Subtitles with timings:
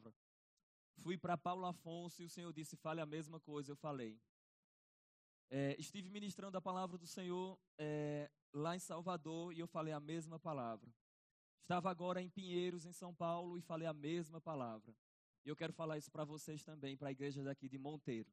[0.00, 0.30] palavra.
[1.02, 3.72] Fui para Paulo Afonso e o Senhor disse: fale a mesma coisa.
[3.72, 4.20] Eu falei.
[5.50, 10.00] É, estive ministrando a palavra do Senhor é, lá em Salvador e eu falei a
[10.00, 10.88] mesma palavra.
[11.62, 14.94] Estava agora em Pinheiros, em São Paulo, e falei a mesma palavra.
[15.44, 18.30] E eu quero falar isso para vocês também, para a igreja daqui de Monteiro.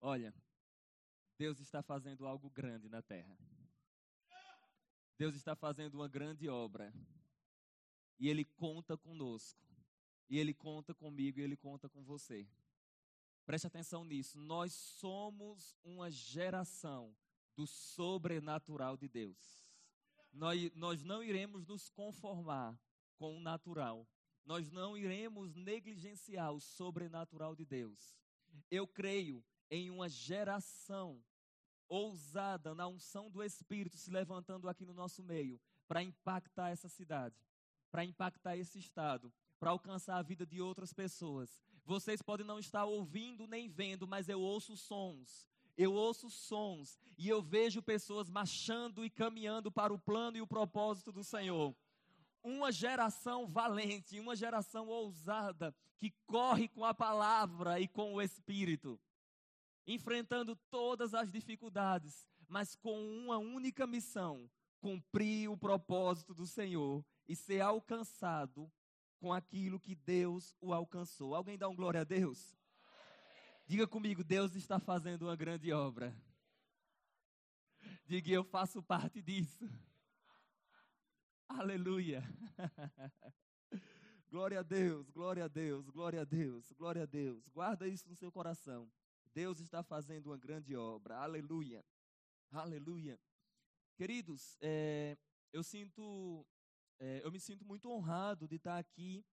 [0.00, 0.34] Olha,
[1.38, 3.36] Deus está fazendo algo grande na terra.
[5.18, 6.92] Deus está fazendo uma grande obra.
[8.18, 9.60] E Ele conta conosco.
[10.28, 12.48] E Ele conta comigo e Ele conta com você.
[13.44, 14.38] Preste atenção nisso.
[14.38, 17.14] Nós somos uma geração
[17.54, 19.70] do sobrenatural de Deus.
[20.32, 22.78] Nós, nós não iremos nos conformar
[23.16, 24.06] com o natural.
[24.44, 28.16] Nós não iremos negligenciar o sobrenatural de Deus.
[28.70, 31.22] Eu creio em uma geração
[31.88, 37.36] ousada na unção do Espírito se levantando aqui no nosso meio para impactar essa cidade,
[37.96, 41.62] para impactar esse estado, para alcançar a vida de outras pessoas.
[41.82, 45.48] Vocês podem não estar ouvindo nem vendo, mas eu ouço sons.
[45.78, 50.46] Eu ouço sons e eu vejo pessoas marchando e caminhando para o plano e o
[50.46, 51.74] propósito do Senhor.
[52.42, 59.00] Uma geração valente, uma geração ousada que corre com a palavra e com o Espírito
[59.86, 64.50] enfrentando todas as dificuldades, mas com uma única missão:
[64.82, 68.70] cumprir o propósito do Senhor e ser alcançado
[69.18, 71.34] com aquilo que Deus o alcançou.
[71.34, 72.56] Alguém dá um glória a Deus?
[73.66, 76.16] Diga comigo, Deus está fazendo uma grande obra.
[78.04, 79.68] Diga, eu faço parte disso.
[81.48, 82.22] Aleluia.
[84.30, 87.48] glória a Deus, glória a Deus, glória a Deus, glória a Deus.
[87.48, 88.88] Guarda isso no seu coração.
[89.34, 91.16] Deus está fazendo uma grande obra.
[91.16, 91.84] Aleluia.
[92.52, 93.18] Aleluia.
[93.96, 95.16] Queridos, é,
[95.52, 96.46] eu sinto,
[96.98, 99.24] é, eu me sinto muito honrado de estar aqui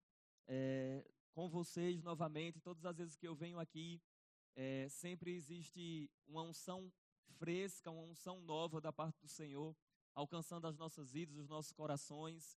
[0.46, 2.60] é, com vocês novamente.
[2.60, 4.00] Todas as vezes que eu venho aqui,
[4.54, 6.92] é, sempre existe uma unção
[7.38, 9.76] fresca, uma unção nova da parte do Senhor,
[10.14, 12.56] alcançando as nossas vidas, os nossos corações.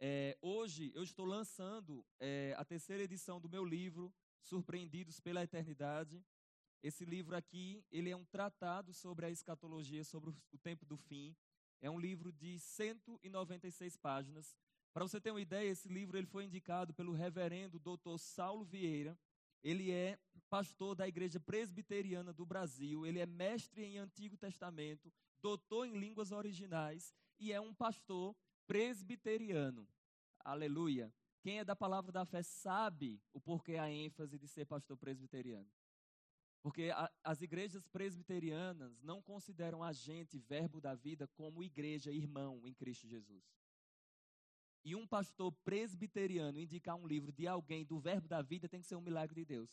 [0.00, 6.24] É, hoje eu estou lançando é, a terceira edição do meu livro, Surpreendidos pela Eternidade.
[6.82, 11.36] Esse livro aqui, ele é um tratado sobre a escatologia, sobre o tempo do fim.
[11.82, 14.56] É um livro de 196 páginas.
[14.94, 19.18] Para você ter uma ideia, esse livro ele foi indicado pelo reverendo doutor Saulo Vieira.
[19.64, 20.16] Ele é
[20.48, 26.30] pastor da Igreja Presbiteriana do Brasil, ele é mestre em Antigo Testamento, doutor em línguas
[26.30, 29.88] originais e é um pastor presbiteriano.
[30.44, 31.12] Aleluia.
[31.40, 35.68] Quem é da palavra da fé sabe o porquê a ênfase de ser pastor presbiteriano.
[36.62, 42.60] Porque a, as igrejas presbiterianas não consideram a gente, verbo da vida, como igreja, irmão
[42.64, 43.44] em Cristo Jesus.
[44.84, 48.86] E um pastor presbiteriano indicar um livro de alguém do verbo da vida tem que
[48.86, 49.70] ser um milagre de Deus.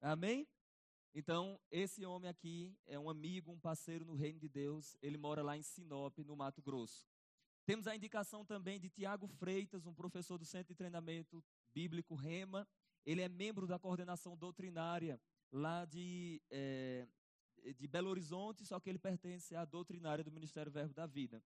[0.00, 0.46] Amém?
[1.14, 4.96] Então, esse homem aqui é um amigo, um parceiro no reino de Deus.
[5.02, 7.06] Ele mora lá em Sinop, no Mato Grosso.
[7.66, 12.66] Temos a indicação também de Tiago Freitas, um professor do Centro de Treinamento Bíblico Rema.
[13.04, 15.20] Ele é membro da coordenação doutrinária
[15.52, 17.06] lá de, é,
[17.76, 21.42] de Belo Horizonte, só que ele pertence à doutrinária do Ministério Verbo da Vida.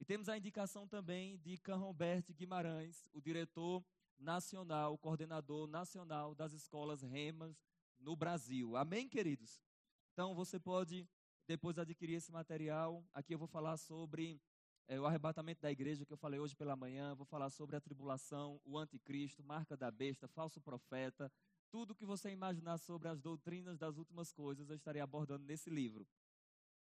[0.00, 3.84] E temos a indicação também de Canromberto Guimarães, o diretor
[4.18, 7.64] nacional, coordenador nacional das escolas REMAS
[7.98, 8.76] no Brasil.
[8.76, 9.60] Amém, queridos?
[10.12, 11.08] Então você pode
[11.46, 13.04] depois adquirir esse material.
[13.12, 14.40] Aqui eu vou falar sobre
[14.88, 17.14] é, o arrebatamento da igreja que eu falei hoje pela manhã.
[17.14, 21.30] Vou falar sobre a tribulação, o anticristo, marca da besta, falso profeta,
[21.70, 26.06] tudo que você imaginar sobre as doutrinas das últimas coisas, eu estarei abordando nesse livro.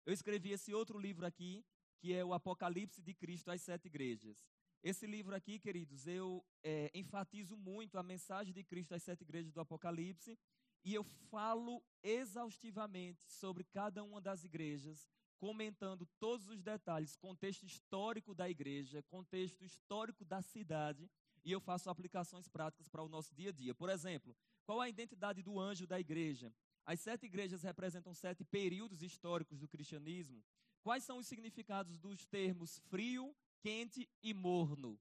[0.05, 1.63] Eu escrevi esse outro livro aqui,
[1.99, 4.35] que é o Apocalipse de Cristo às Sete Igrejas.
[4.83, 9.53] Esse livro aqui, queridos, eu é, enfatizo muito a mensagem de Cristo às sete igrejas
[9.53, 10.37] do Apocalipse
[10.83, 15.07] e eu falo exaustivamente sobre cada uma das igrejas,
[15.39, 21.09] comentando todos os detalhes, contexto histórico da igreja, contexto histórico da cidade,
[21.43, 23.75] e eu faço aplicações práticas para o nosso dia a dia.
[23.75, 24.35] Por exemplo,
[24.65, 26.53] qual a identidade do anjo da igreja?
[26.85, 30.43] As sete igrejas representam sete períodos históricos do cristianismo.
[30.81, 34.99] Quais são os significados dos termos frio, quente e morno?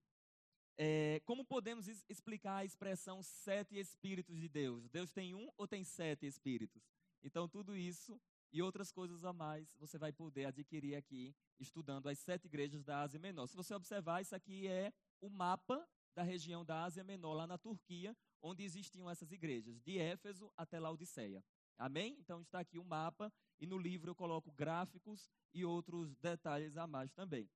[0.76, 4.88] É, como podemos explicar a expressão sete espíritos de Deus?
[4.88, 6.82] Deus tem um ou tem sete espíritos?
[7.22, 8.20] Então, tudo isso
[8.52, 13.00] e outras coisas a mais você vai poder adquirir aqui, estudando as sete igrejas da
[13.00, 13.46] Ásia Menor.
[13.46, 17.56] Se você observar, isso aqui é o mapa da região da Ásia Menor, lá na
[17.56, 21.42] Turquia, onde existiam essas igrejas, de Éfeso até Laodiceia.
[21.78, 22.16] Amém?
[22.20, 26.86] Então está aqui o mapa e no livro eu coloco gráficos e outros detalhes a
[26.86, 27.48] mais também.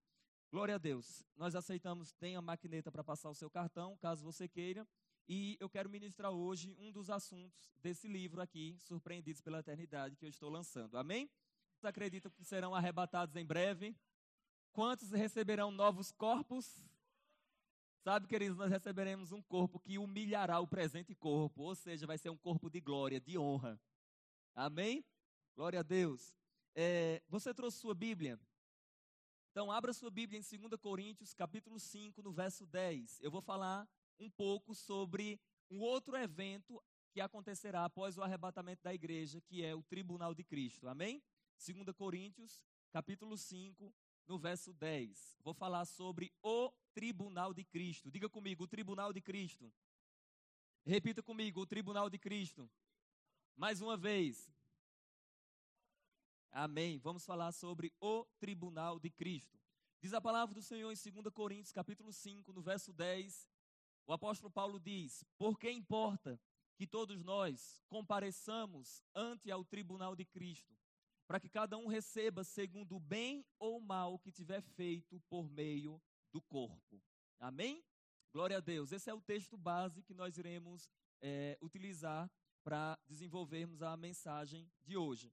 [0.50, 1.24] Glória a Deus.
[1.36, 4.86] Nós aceitamos, tem a maquineta para passar o seu cartão, caso você queira.
[5.28, 10.24] E eu quero ministrar hoje um dos assuntos desse livro aqui, Surpreendidos pela Eternidade, que
[10.24, 10.96] eu estou lançando.
[10.96, 11.28] Amém?
[11.72, 13.96] Vocês acreditam que serão arrebatados em breve?
[14.72, 16.80] Quantos receberão novos corpos?
[18.04, 22.30] Sabe, queridos, nós receberemos um corpo que humilhará o presente corpo, ou seja, vai ser
[22.30, 23.80] um corpo de glória, de honra.
[24.54, 25.04] Amém?
[25.56, 26.36] Glória a Deus.
[26.72, 28.38] É, você trouxe sua Bíblia?
[29.50, 33.18] Então, abra sua Bíblia em 2 Coríntios, capítulo 5, no verso 10.
[33.22, 33.88] Eu vou falar
[34.18, 35.40] um pouco sobre
[35.70, 36.82] um outro evento
[37.12, 40.88] que acontecerá após o arrebatamento da igreja, que é o tribunal de Cristo.
[40.88, 41.22] Amém?
[41.58, 42.60] 2 Coríntios,
[42.92, 43.94] capítulo 5,
[44.26, 45.38] no verso 10.
[45.42, 48.10] Vou falar sobre o tribunal de Cristo.
[48.10, 49.72] Diga comigo, o tribunal de Cristo.
[50.84, 52.70] Repita comigo, o tribunal de Cristo.
[53.56, 54.52] Mais uma vez.
[56.50, 56.98] Amém.
[56.98, 59.58] Vamos falar sobre o tribunal de Cristo.
[60.00, 63.48] Diz a palavra do Senhor em 2 Coríntios, capítulo 5, no verso 10.
[64.06, 66.40] O apóstolo Paulo diz: Por que importa
[66.76, 70.76] que todos nós compareçamos ante ao tribunal de Cristo,
[71.26, 76.00] para que cada um receba segundo o bem ou mal que tiver feito por meio
[76.30, 77.02] do corpo.
[77.40, 77.82] Amém?
[78.32, 78.92] Glória a Deus.
[78.92, 80.88] Esse é o texto base que nós iremos
[81.20, 82.30] é, utilizar
[82.62, 85.32] para desenvolvermos a mensagem de hoje.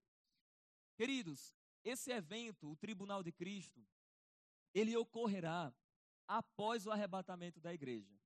[0.96, 1.54] Queridos,
[1.84, 3.86] esse evento, o Tribunal de Cristo,
[4.74, 5.74] ele ocorrerá
[6.28, 8.23] após o arrebatamento da igreja.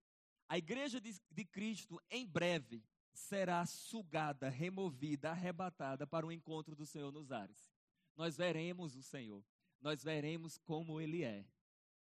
[0.49, 2.83] A igreja de, de Cristo, em breve,
[3.13, 7.71] será sugada, removida, arrebatada para o encontro do Senhor nos ares.
[8.15, 9.44] Nós veremos o Senhor,
[9.81, 11.45] nós veremos como Ele é.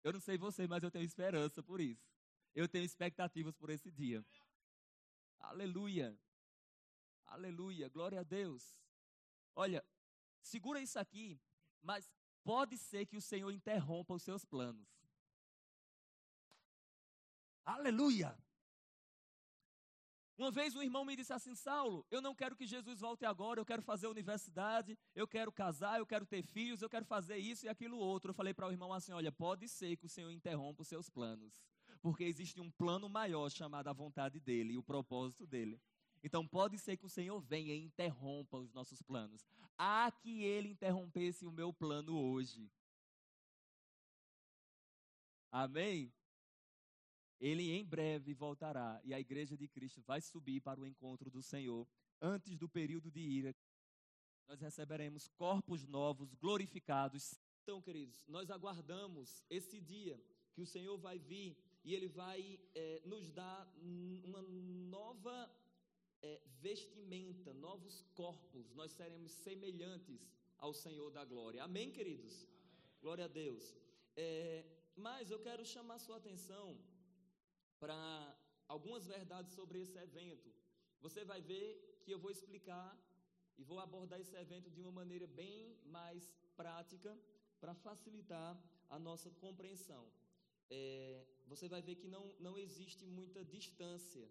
[0.04, 2.08] Eu não sei você, mas eu tenho esperança por isso.
[2.54, 4.24] Eu tenho expectativas por esse dia.
[5.40, 6.16] Aleluia.
[7.26, 7.88] Aleluia.
[7.88, 8.80] Glória a Deus.
[9.54, 9.84] Olha,
[10.40, 11.40] segura isso aqui,
[11.82, 12.10] mas
[12.44, 14.95] pode ser que o Senhor interrompa os seus planos.
[17.66, 18.38] Aleluia!
[20.38, 23.58] Uma vez um irmão me disse assim: Saulo, eu não quero que Jesus volte agora,
[23.58, 27.66] eu quero fazer universidade, eu quero casar, eu quero ter filhos, eu quero fazer isso
[27.66, 28.30] e aquilo outro.
[28.30, 31.10] Eu falei para o irmão assim: olha, pode ser que o Senhor interrompa os seus
[31.10, 31.60] planos,
[32.00, 35.80] porque existe um plano maior chamado a vontade dele e o propósito dele.
[36.22, 39.44] Então pode ser que o Senhor venha e interrompa os nossos planos.
[39.76, 42.70] Há que ele interrompesse o meu plano hoje.
[45.50, 46.12] Amém?
[47.40, 51.42] Ele em breve voltará e a igreja de Cristo vai subir para o encontro do
[51.42, 51.86] Senhor
[52.20, 53.54] antes do período de ira.
[54.48, 57.38] Nós receberemos corpos novos, glorificados.
[57.62, 60.18] Então, queridos, nós aguardamos esse dia
[60.54, 65.50] que o Senhor vai vir e Ele vai é, nos dar uma nova
[66.22, 68.72] é, vestimenta, novos corpos.
[68.72, 70.26] Nós seremos semelhantes
[70.58, 71.62] ao Senhor da glória.
[71.62, 72.44] Amém, queridos?
[72.44, 72.56] Amém.
[73.02, 73.76] Glória a Deus.
[74.16, 74.64] É,
[74.96, 76.78] mas eu quero chamar sua atenção
[77.78, 78.36] para
[78.68, 80.52] algumas verdades sobre esse evento.
[81.00, 82.96] Você vai ver que eu vou explicar
[83.58, 87.18] e vou abordar esse evento de uma maneira bem mais prática
[87.60, 88.58] para facilitar
[88.88, 90.04] a nossa compreensão.
[90.70, 94.28] É, você vai ver que não, não existe muita distância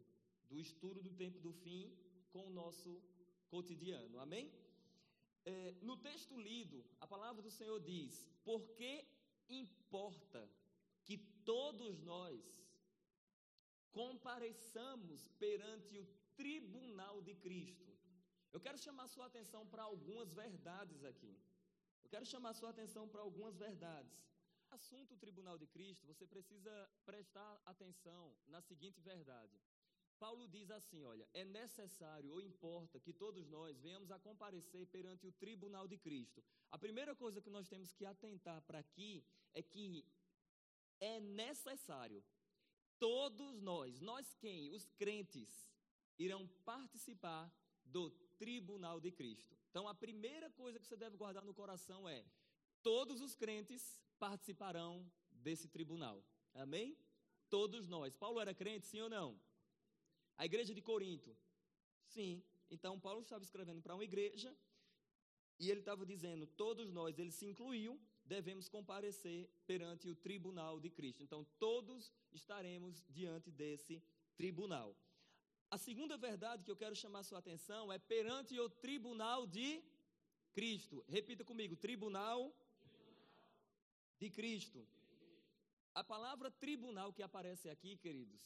[0.50, 1.92] do estudo do tempo do fim
[2.32, 3.02] com o nosso
[3.50, 4.20] cotidiano.
[4.20, 4.52] Amém?
[5.46, 9.06] É, no texto lido, a palavra do Senhor diz: Porque
[9.48, 10.50] importa
[11.04, 12.44] que todos nós
[14.00, 16.06] compareçamos perante o
[16.42, 17.92] tribunal de Cristo.
[18.56, 21.34] Eu quero chamar sua atenção para algumas verdades aqui.
[22.04, 24.18] Eu quero chamar sua atenção para algumas verdades.
[24.78, 26.74] Assunto tribunal de Cristo, você precisa
[27.10, 28.24] prestar atenção
[28.54, 29.58] na seguinte verdade.
[30.24, 35.26] Paulo diz assim: olha, é necessário ou importa que todos nós venhamos a comparecer perante
[35.28, 36.44] o tribunal de Cristo.
[36.76, 39.14] A primeira coisa que nós temos que atentar para aqui
[39.54, 40.06] é que
[41.00, 42.22] é necessário
[43.00, 44.72] Todos nós, nós quem?
[44.72, 45.70] Os crentes,
[46.18, 47.52] irão participar
[47.84, 49.56] do tribunal de Cristo.
[49.70, 52.26] Então, a primeira coisa que você deve guardar no coração é:
[52.82, 56.24] todos os crentes participarão desse tribunal.
[56.54, 56.98] Amém?
[57.50, 58.16] Todos nós.
[58.16, 59.40] Paulo era crente, sim ou não?
[60.38, 61.36] A igreja de Corinto?
[62.06, 62.44] Sim.
[62.70, 64.56] Então, Paulo estava escrevendo para uma igreja
[65.60, 70.90] e ele estava dizendo: todos nós, ele se incluiu, devemos comparecer perante o tribunal de
[70.90, 71.24] Cristo.
[71.24, 74.02] Então, todos estaremos diante desse
[74.36, 74.96] tribunal.
[75.70, 79.84] A segunda verdade que eu quero chamar sua atenção é perante o tribunal de
[80.54, 81.04] Cristo.
[81.08, 82.54] Repita comigo: tribunal,
[84.20, 84.88] de Cristo.
[85.94, 88.42] A palavra tribunal que aparece aqui, queridos,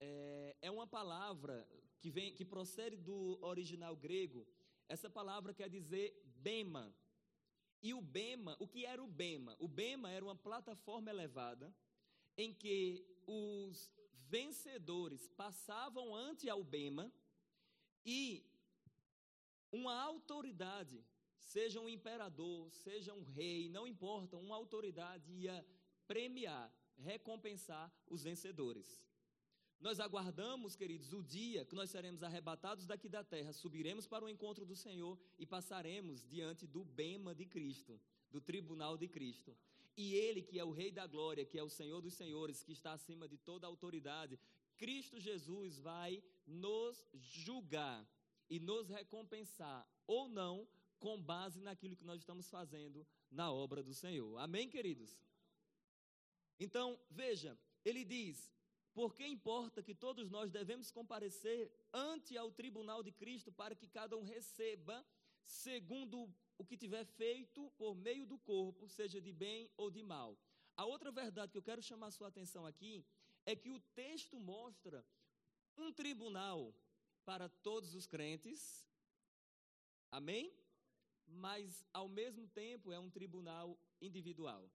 [0.00, 1.66] é, é uma palavra
[2.00, 4.46] que, vem, que procede do original grego.
[4.88, 6.92] Essa palavra quer dizer bema.
[7.82, 9.56] E o Bema, o que era o Bema?
[9.58, 11.74] O Bema era uma plataforma elevada
[12.36, 13.90] em que os
[14.28, 17.12] vencedores passavam ante ao Bema
[18.04, 18.44] e
[19.72, 21.04] uma autoridade,
[21.38, 25.64] seja um imperador, seja um rei, não importa, uma autoridade ia
[26.06, 29.00] premiar, recompensar os vencedores.
[29.80, 34.28] Nós aguardamos, queridos, o dia que nós seremos arrebatados daqui da terra, subiremos para o
[34.28, 37.98] encontro do Senhor e passaremos diante do bema de Cristo,
[38.30, 39.56] do tribunal de Cristo.
[39.96, 42.72] E Ele, que é o Rei da Glória, que é o Senhor dos Senhores, que
[42.72, 44.38] está acima de toda autoridade,
[44.76, 48.06] Cristo Jesus vai nos julgar
[48.50, 50.68] e nos recompensar, ou não,
[50.98, 54.36] com base naquilo que nós estamos fazendo na obra do Senhor.
[54.38, 55.18] Amém, queridos?
[56.58, 58.52] Então, veja, ele diz:
[59.00, 61.58] porque importa que todos nós devemos comparecer
[61.90, 64.96] ante ao tribunal de Cristo para que cada um receba
[65.42, 70.38] segundo o que tiver feito por meio do corpo, seja de bem ou de mal.
[70.76, 73.02] A outra verdade que eu quero chamar a sua atenção aqui
[73.46, 75.02] é que o texto mostra
[75.78, 76.74] um tribunal
[77.24, 78.86] para todos os crentes.
[80.10, 80.52] Amém?
[81.26, 84.70] Mas ao mesmo tempo é um tribunal individual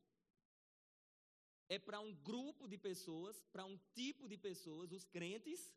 [1.68, 5.74] é para um grupo de pessoas, para um tipo de pessoas, os crentes,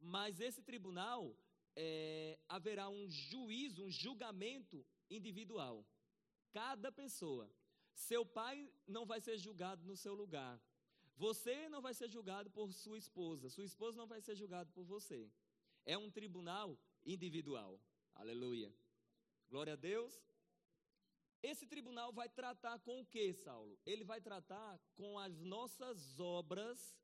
[0.00, 1.36] mas esse tribunal
[1.76, 5.86] é, haverá um juízo, um julgamento individual.
[6.52, 7.50] Cada pessoa.
[7.94, 10.60] Seu pai não vai ser julgado no seu lugar.
[11.16, 13.48] Você não vai ser julgado por sua esposa.
[13.50, 15.30] Sua esposa não vai ser julgada por você.
[15.84, 17.78] É um tribunal individual.
[18.14, 18.74] Aleluia.
[19.48, 20.31] Glória a Deus.
[21.42, 23.76] Esse tribunal vai tratar com o que, Saulo?
[23.84, 26.96] Ele vai tratar com as nossas obras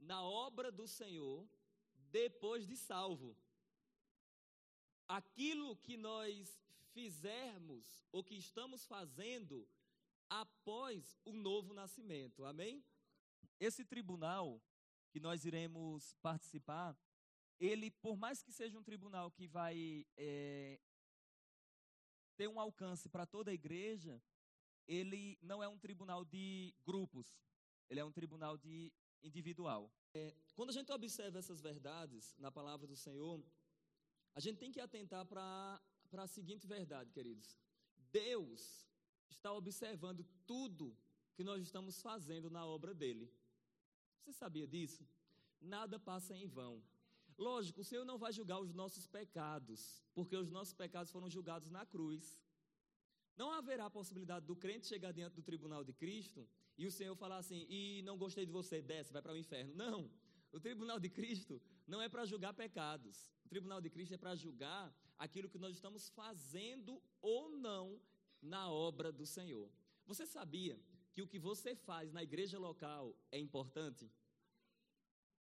[0.00, 1.48] na obra do Senhor
[2.10, 3.36] depois de salvo.
[5.06, 6.60] Aquilo que nós
[6.92, 9.68] fizermos ou que estamos fazendo
[10.28, 12.44] após o novo nascimento.
[12.44, 12.84] Amém?
[13.60, 14.60] Esse tribunal
[15.10, 16.98] que nós iremos participar,
[17.60, 20.80] ele, por mais que seja um tribunal que vai é,
[22.36, 24.22] ter um alcance para toda a igreja,
[24.86, 27.38] ele não é um tribunal de grupos,
[27.88, 29.90] ele é um tribunal de individual.
[30.12, 33.44] É, quando a gente observa essas verdades na palavra do Senhor,
[34.34, 35.80] a gente tem que atentar para
[36.12, 37.58] a seguinte verdade, queridos.
[38.10, 38.88] Deus
[39.28, 40.96] está observando tudo
[41.34, 43.32] que nós estamos fazendo na obra dele.
[44.20, 45.06] Você sabia disso?
[45.60, 46.82] Nada passa em vão.
[47.36, 51.68] Lógico, o Senhor não vai julgar os nossos pecados, porque os nossos pecados foram julgados
[51.70, 52.40] na cruz.
[53.36, 56.48] Não haverá possibilidade do crente chegar diante do tribunal de Cristo
[56.78, 59.74] e o Senhor falar assim: e não gostei de você, desce, vai para o inferno.
[59.74, 60.10] Não.
[60.52, 63.28] O tribunal de Cristo não é para julgar pecados.
[63.44, 68.00] O tribunal de Cristo é para julgar aquilo que nós estamos fazendo ou não
[68.40, 69.68] na obra do Senhor.
[70.06, 70.78] Você sabia
[71.12, 74.08] que o que você faz na igreja local é importante?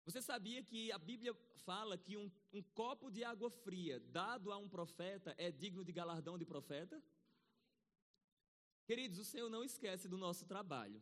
[0.04, 4.58] Você sabia que a Bíblia fala que um, um, copo de água fria dado a
[4.58, 7.02] um profeta é digno de galardão de profeta?
[8.84, 11.00] Queridos, o Senhor não esquece do nosso trabalho.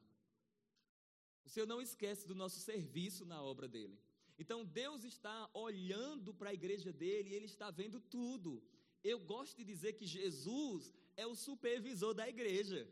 [1.45, 3.99] O Senhor não esquece do nosso serviço na obra dele.
[4.39, 8.63] Então Deus está olhando para a igreja dele e ele está vendo tudo.
[9.03, 12.87] Eu gosto de dizer que Jesus é o supervisor da igreja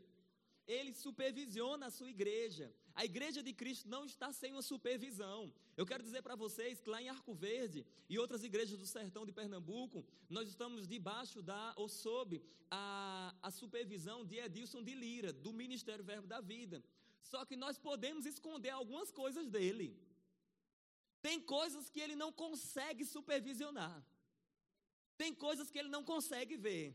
[0.69, 2.71] ele supervisiona a sua igreja.
[2.99, 5.53] A igreja de Cristo não está sem uma supervisão.
[5.77, 9.25] Eu quero dizer para vocês que lá em Arco Verde e outras igrejas do sertão
[9.25, 15.31] de Pernambuco, nós estamos debaixo da, ou sob a, a supervisão de Edilson de Lira,
[15.31, 16.83] do Ministério Verbo da Vida.
[17.23, 19.97] Só que nós podemos esconder algumas coisas dele.
[21.21, 23.97] Tem coisas que ele não consegue supervisionar.
[25.17, 26.87] Tem coisas que ele não consegue ver.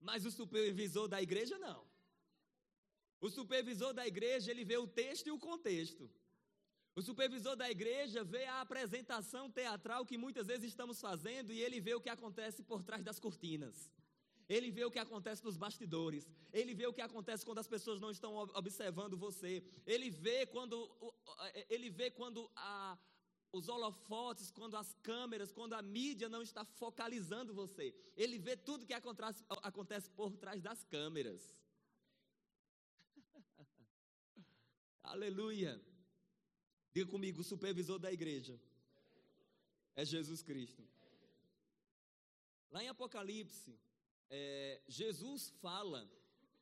[0.00, 1.87] Mas o supervisor da igreja não.
[3.20, 6.10] O supervisor da igreja, ele vê o texto e o contexto.
[6.94, 11.80] O supervisor da igreja vê a apresentação teatral que muitas vezes estamos fazendo e ele
[11.80, 13.90] vê o que acontece por trás das cortinas.
[14.48, 16.26] Ele vê o que acontece nos bastidores.
[16.52, 19.62] Ele vê o que acontece quando as pessoas não estão observando você.
[19.86, 20.90] Ele vê quando,
[21.68, 22.98] ele vê quando a,
[23.52, 27.94] os holofotes, quando as câmeras, quando a mídia não está focalizando você.
[28.16, 31.54] Ele vê tudo que acontece, acontece por trás das câmeras.
[35.08, 35.80] Aleluia.
[36.92, 38.60] Diga comigo, o supervisor da igreja
[39.96, 40.82] é Jesus Cristo.
[42.70, 43.74] Lá em Apocalipse,
[44.28, 46.06] é, Jesus fala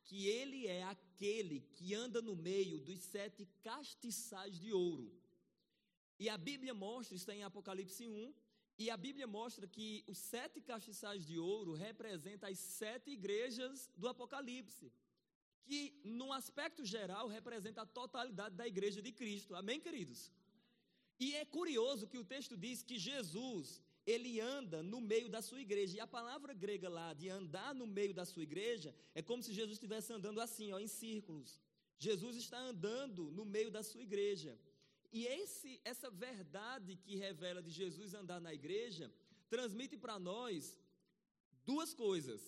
[0.04, 5.12] que ele é aquele que anda no meio dos sete castiçais de ouro.
[6.16, 8.32] E a Bíblia mostra, está em Apocalipse 1,
[8.78, 14.06] e a Bíblia mostra que os sete castiçais de ouro representam as sete igrejas do
[14.06, 14.92] Apocalipse.
[15.68, 15.80] Que,
[16.18, 19.54] num aspecto geral, representa a totalidade da igreja de Cristo.
[19.60, 20.20] Amém, queridos?
[21.24, 23.82] E é curioso que o texto diz que Jesus,
[24.14, 25.96] ele anda no meio da sua igreja.
[25.96, 29.52] E a palavra grega lá de andar no meio da sua igreja é como se
[29.58, 31.60] Jesus estivesse andando assim, ó, em círculos.
[31.98, 34.58] Jesus está andando no meio da sua igreja.
[35.12, 39.10] E esse, essa verdade que revela de Jesus andar na igreja
[39.48, 40.78] transmite para nós
[41.64, 42.42] duas coisas.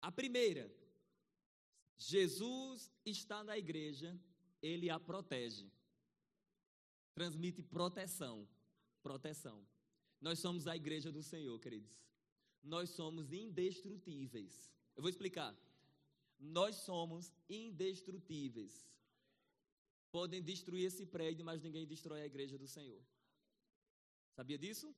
[0.00, 0.64] A primeira,
[2.00, 4.18] Jesus está na igreja,
[4.62, 5.70] ele a protege.
[7.14, 8.48] Transmite proteção.
[9.02, 9.66] Proteção.
[10.18, 11.94] Nós somos a igreja do Senhor, queridos.
[12.62, 14.72] Nós somos indestrutíveis.
[14.96, 15.54] Eu vou explicar.
[16.38, 18.88] Nós somos indestrutíveis.
[20.10, 23.02] Podem destruir esse prédio, mas ninguém destrói a igreja do Senhor.
[24.32, 24.94] Sabia disso?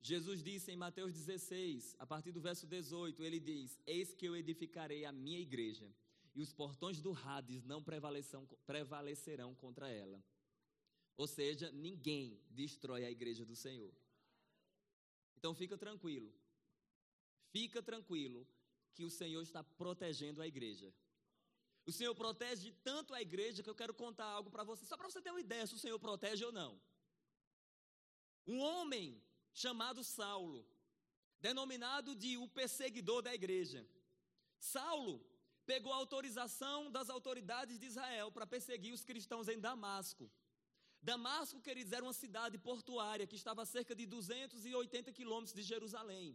[0.00, 4.34] Jesus disse em Mateus 16, a partir do verso 18, ele diz: Eis que eu
[4.34, 5.94] edificarei a minha igreja,
[6.34, 10.22] e os portões do Hades não prevalecerão contra ela.
[11.16, 13.92] Ou seja, ninguém destrói a igreja do Senhor.
[15.36, 16.32] Então fica tranquilo.
[17.50, 18.46] Fica tranquilo
[18.94, 20.92] que o Senhor está protegendo a igreja.
[21.86, 25.10] O Senhor protege tanto a igreja que eu quero contar algo para você, só para
[25.10, 26.80] você ter uma ideia se o Senhor protege ou não.
[28.46, 29.20] Um homem
[29.52, 30.66] chamado Saulo,
[31.40, 33.86] denominado de o perseguidor da igreja.
[34.58, 35.24] Saulo
[35.72, 40.24] pegou autorização das autoridades de Israel para perseguir os cristãos em Damasco.
[41.10, 46.26] Damasco, queridos, era uma cidade portuária que estava a cerca de 280 quilômetros de Jerusalém.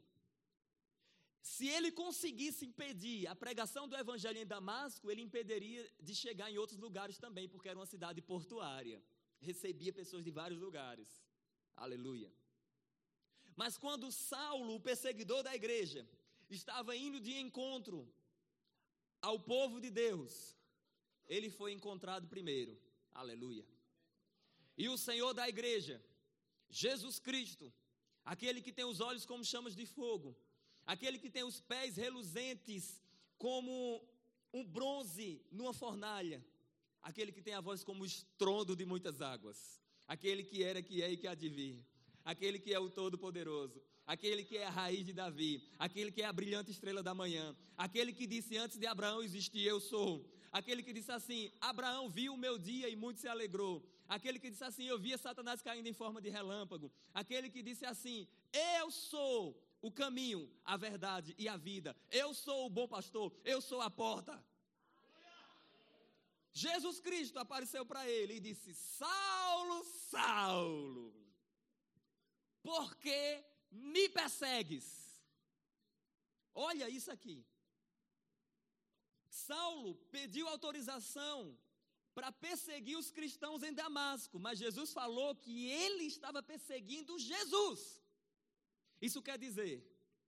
[1.54, 6.58] Se ele conseguisse impedir a pregação do evangelho em Damasco, ele impediria de chegar em
[6.64, 9.00] outros lugares também, porque era uma cidade portuária.
[9.50, 11.10] Recebia pessoas de vários lugares.
[11.86, 12.32] Aleluia.
[13.62, 16.02] Mas quando Saulo, o perseguidor da igreja,
[16.50, 18.00] estava indo de encontro
[19.28, 20.34] ao povo de Deus,
[21.28, 22.74] ele foi encontrado primeiro.
[23.12, 23.66] Aleluia.
[24.78, 25.96] E o Senhor da igreja,
[26.70, 27.74] Jesus Cristo,
[28.24, 30.38] aquele que tem os olhos como chamas de fogo,
[30.86, 33.02] aquele que tem os pés reluzentes
[33.46, 33.74] como
[34.54, 36.46] um bronze numa fornalha,
[37.02, 41.02] aquele que tem a voz como o estrondo de muitas águas, aquele que era, que
[41.02, 41.84] é e que há de vir,
[42.24, 46.26] aquele que é o Todo-Poderoso, aquele que é a raiz de Davi, aquele que é
[46.26, 50.84] a brilhante estrela da manhã, aquele que disse antes de Abraão existir eu sou, aquele
[50.84, 54.64] que disse assim: Abraão viu o meu dia e muito se alegrou, aquele que disse
[54.64, 59.62] assim: Eu via Satanás caindo em forma de relâmpago, aquele que disse assim: Eu sou
[59.82, 63.90] o caminho, a verdade e a vida, eu sou o bom pastor, eu sou a
[63.90, 64.44] porta.
[66.54, 71.26] Jesus Cristo apareceu para ele e disse: Saulo, Saulo
[72.66, 74.86] porque me persegues.
[76.54, 77.46] Olha isso aqui.
[79.30, 81.58] Saulo pediu autorização
[82.14, 88.02] para perseguir os cristãos em Damasco, mas Jesus falou que ele estava perseguindo Jesus.
[89.02, 89.84] Isso quer dizer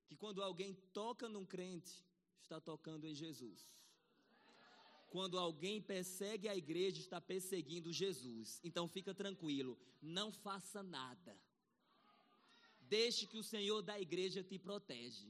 [0.05, 2.05] que quando alguém toca num crente,
[2.41, 3.65] está tocando em Jesus.
[5.09, 8.59] Quando alguém persegue a igreja, está perseguindo Jesus.
[8.63, 11.39] Então fica tranquilo, não faça nada.
[12.89, 15.29] Deixe que o Senhor da igreja te protege.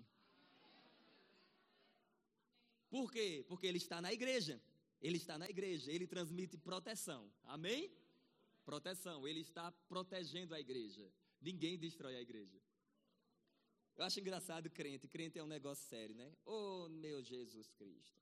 [2.89, 3.45] Por quê?
[3.47, 4.61] Porque ele está na igreja.
[5.01, 7.31] Ele está na igreja, ele transmite proteção.
[7.43, 7.91] Amém?
[8.65, 11.11] Proteção, ele está protegendo a igreja.
[11.41, 12.59] Ninguém destrói a igreja.
[13.95, 16.31] Eu acho engraçado crente, crente é um negócio sério, né?
[16.45, 18.21] Oh, meu Jesus Cristo.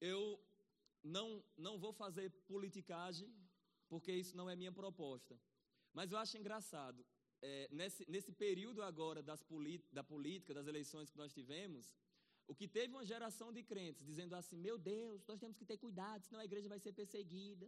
[0.00, 0.40] Eu
[1.02, 3.32] não não vou fazer politicagem,
[3.88, 5.38] porque isso não é minha proposta.
[5.92, 7.04] Mas eu acho engraçado
[7.46, 9.40] é, nesse, nesse período agora das
[9.98, 11.84] da política, das eleições que nós tivemos,
[12.50, 15.78] o que teve uma geração de crentes dizendo assim: meu Deus, nós temos que ter
[15.84, 17.66] cuidado, senão a igreja vai ser perseguida.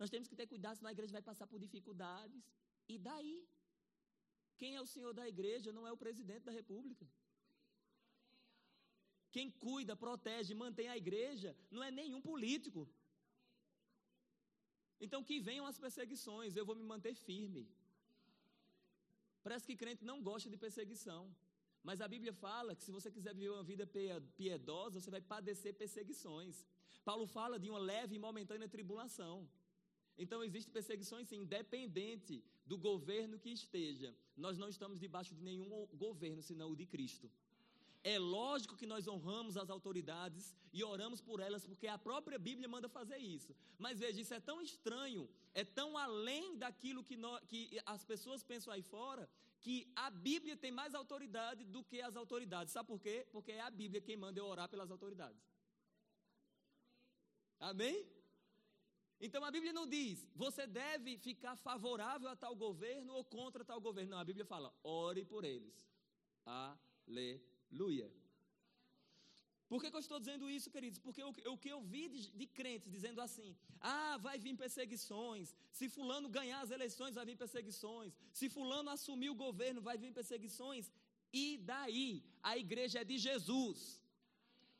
[0.00, 2.44] Nós temos que ter cuidado, senão a igreja vai passar por dificuldades.
[2.88, 3.38] E daí?
[4.60, 7.06] Quem é o senhor da igreja não é o presidente da república.
[9.34, 12.82] Quem cuida, protege, mantém a igreja não é nenhum político.
[15.04, 17.62] Então, que venham as perseguições, eu vou me manter firme.
[19.42, 21.22] Parece que crente não gosta de perseguição.
[21.82, 23.86] Mas a Bíblia fala que se você quiser viver uma vida
[24.36, 26.66] piedosa, você vai padecer perseguições.
[27.04, 29.48] Paulo fala de uma leve e momentânea tribulação.
[30.18, 34.14] Então existem perseguições sim, independente do governo que esteja.
[34.36, 37.30] Nós não estamos debaixo de nenhum governo senão o de Cristo.
[38.04, 42.68] É lógico que nós honramos as autoridades e oramos por elas, porque a própria Bíblia
[42.68, 43.54] manda fazer isso.
[43.78, 48.42] Mas veja, isso é tão estranho, é tão além daquilo que, nós, que as pessoas
[48.42, 49.28] pensam aí fora,
[49.60, 52.72] que a Bíblia tem mais autoridade do que as autoridades.
[52.72, 53.26] Sabe por quê?
[53.32, 55.42] Porque é a Bíblia quem manda eu orar pelas autoridades.
[57.58, 58.06] Amém?
[59.20, 63.80] Então a Bíblia não diz, você deve ficar favorável a tal governo ou contra tal
[63.80, 64.12] governo.
[64.12, 65.74] Não, a Bíblia fala, ore por eles.
[66.46, 67.57] Aleluia.
[69.68, 70.98] Por que, que eu estou dizendo isso, queridos?
[70.98, 75.54] Porque o, o que eu vi de, de, crentes dizendo assim: ah, vai vir perseguições.
[75.70, 78.14] Se Fulano ganhar as eleições, vai vir perseguições.
[78.32, 80.90] Se Fulano assumir o governo, vai vir perseguições.
[81.32, 82.24] E daí?
[82.42, 84.00] A igreja é de Jesus.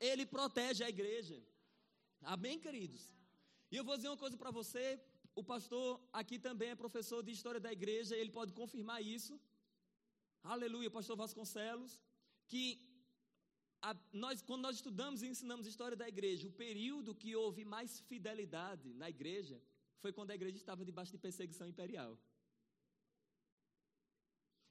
[0.00, 1.36] Ele protege a igreja.
[2.22, 3.10] Amém, queridos?
[3.70, 4.86] E eu vou dizer uma coisa para você.
[5.34, 9.38] O pastor aqui também é professor de história da igreja, ele pode confirmar isso.
[10.42, 11.92] Aleluia, pastor Vasconcelos.
[12.48, 12.64] Que
[13.80, 18.00] a, nós, quando nós estudamos e ensinamos história da igreja, o período que houve mais
[18.00, 19.62] fidelidade na igreja
[20.00, 22.18] foi quando a igreja estava debaixo de perseguição imperial.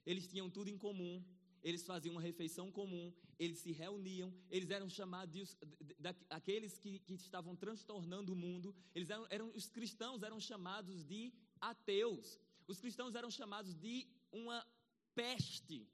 [0.04, 1.22] Eles tinham tudo em comum,
[1.62, 5.44] eles faziam uma refeição comum, eles se reuniam, eles eram chamados de,
[5.84, 10.40] de, de, aqueles que, que, estavam transtornando o mundo, eles eram, eram, os cristãos eram
[10.40, 14.66] chamados de ateus, os cristãos eram chamados de uma
[15.14, 15.86] peste.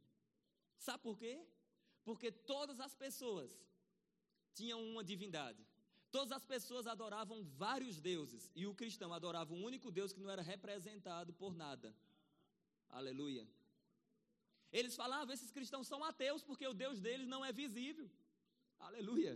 [0.78, 1.44] Sabe por quê?
[2.04, 3.50] Porque todas as pessoas
[4.52, 5.62] tinham uma divindade.
[6.10, 10.30] Todas as pessoas adoravam vários deuses e o cristão adorava um único Deus que não
[10.30, 11.94] era representado por nada.
[12.88, 13.48] Aleluia.
[14.70, 18.08] Eles falavam, esses cristãos são ateus porque o Deus deles não é visível.
[18.78, 19.34] Aleluia.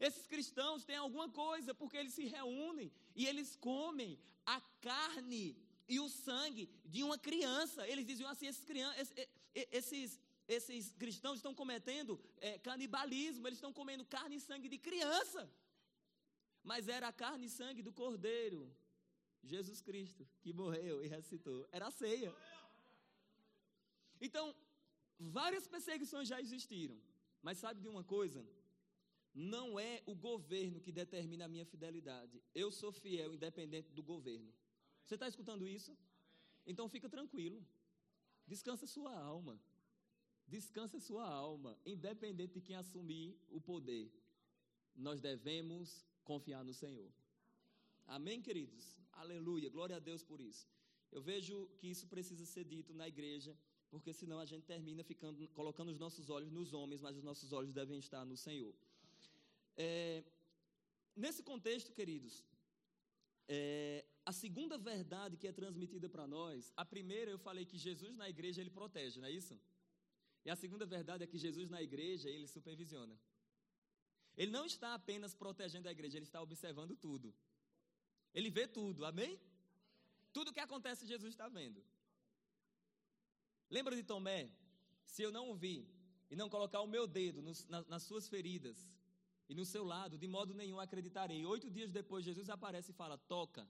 [0.00, 5.56] Esses cristãos têm alguma coisa porque eles se reúnem e eles comem a carne
[5.88, 7.86] e o sangue de uma criança.
[7.88, 8.64] Eles diziam assim: esses,
[9.54, 15.48] esses, esses cristãos estão cometendo é, canibalismo, eles estão comendo carne e sangue de criança.
[16.64, 18.60] Mas era a carne e sangue do Cordeiro,
[19.44, 21.68] Jesus Cristo, que morreu e ressuscitou.
[21.70, 22.34] Era a ceia.
[24.20, 24.56] Então,
[25.18, 26.98] várias perseguições já existiram.
[27.42, 28.44] Mas sabe de uma coisa?
[29.34, 32.42] Não é o governo que determina a minha fidelidade.
[32.54, 34.52] Eu sou fiel independente do governo.
[35.04, 35.96] Você está escutando isso?
[36.66, 37.64] Então fica tranquilo.
[38.46, 39.60] Descansa sua alma.
[40.48, 44.10] Descansa sua alma, independente de quem assumir o poder.
[44.96, 47.10] Nós devemos confiar no Senhor.
[48.06, 48.84] Amém, queridos?
[49.12, 49.68] Aleluia.
[49.68, 50.66] Glória a Deus por isso.
[51.12, 53.56] Eu vejo que isso precisa ser dito na igreja
[53.90, 57.52] porque senão a gente termina ficando colocando os nossos olhos nos homens, mas os nossos
[57.52, 58.74] olhos devem estar no Senhor.
[59.76, 60.24] É,
[61.16, 62.44] nesse contexto, queridos,
[63.48, 68.14] é, a segunda verdade que é transmitida para nós, a primeira eu falei que Jesus
[68.16, 69.58] na igreja ele protege, não é isso?
[70.44, 73.18] E a segunda verdade é que Jesus na igreja ele supervisiona.
[74.36, 77.34] Ele não está apenas protegendo a igreja, ele está observando tudo.
[78.32, 79.40] Ele vê tudo, amém?
[80.32, 81.82] Tudo que acontece, Jesus está vendo.
[83.68, 84.50] Lembra de Tomé?
[85.04, 85.86] Se eu não ouvir
[86.30, 88.88] e não colocar o meu dedo nos, na, nas suas feridas
[89.48, 91.44] e no seu lado, de modo nenhum acreditarei.
[91.44, 93.68] Oito dias depois, Jesus aparece e fala: toca.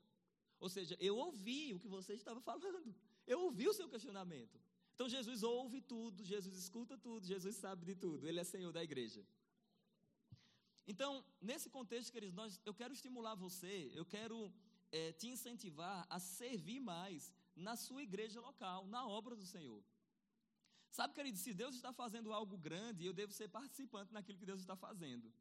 [0.58, 2.94] Ou seja, eu ouvi o que você estava falando.
[3.26, 4.60] Eu ouvi o seu questionamento.
[4.98, 8.26] Então Jesus ouve tudo, Jesus escuta tudo, Jesus sabe de tudo.
[8.26, 9.24] Ele é Senhor da igreja.
[10.88, 14.52] Então, nesse contexto, queridos, nós, eu quero estimular você, eu quero
[14.90, 19.80] é, te incentivar a servir mais na sua igreja local, na obra do Senhor.
[20.90, 24.60] Sabe, querido, se Deus está fazendo algo grande, eu devo ser participante naquilo que Deus
[24.62, 25.32] está fazendo.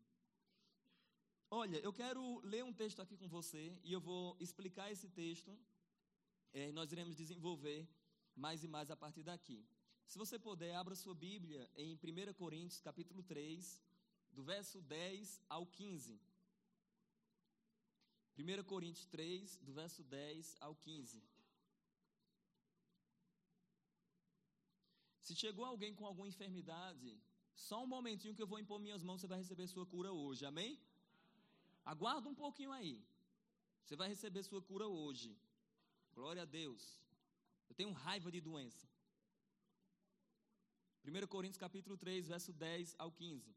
[1.50, 5.58] Olha, eu quero ler um texto aqui com você e eu vou explicar esse texto.
[6.54, 7.90] É, nós iremos desenvolver
[8.38, 9.60] mais e mais a partir daqui.
[10.06, 13.82] Se você puder, abra sua Bíblia em 1 Coríntios, capítulo 3,
[14.32, 16.22] do verso 10 ao 15.
[18.38, 21.24] 1 Coríntios 3, do verso 10 ao 15.
[25.22, 27.20] Se chegou alguém com alguma enfermidade,
[27.56, 30.46] só um momentinho que eu vou impor minhas mãos, você vai receber sua cura hoje,
[30.46, 30.80] amém?
[31.84, 33.04] Aguarda um pouquinho aí.
[33.84, 35.36] Você vai receber sua cura hoje.
[36.14, 36.84] Glória a Deus.
[37.70, 38.88] Eu tenho raiva de doença.
[41.06, 43.56] 1 Coríntios capítulo 3, verso 10 ao 15.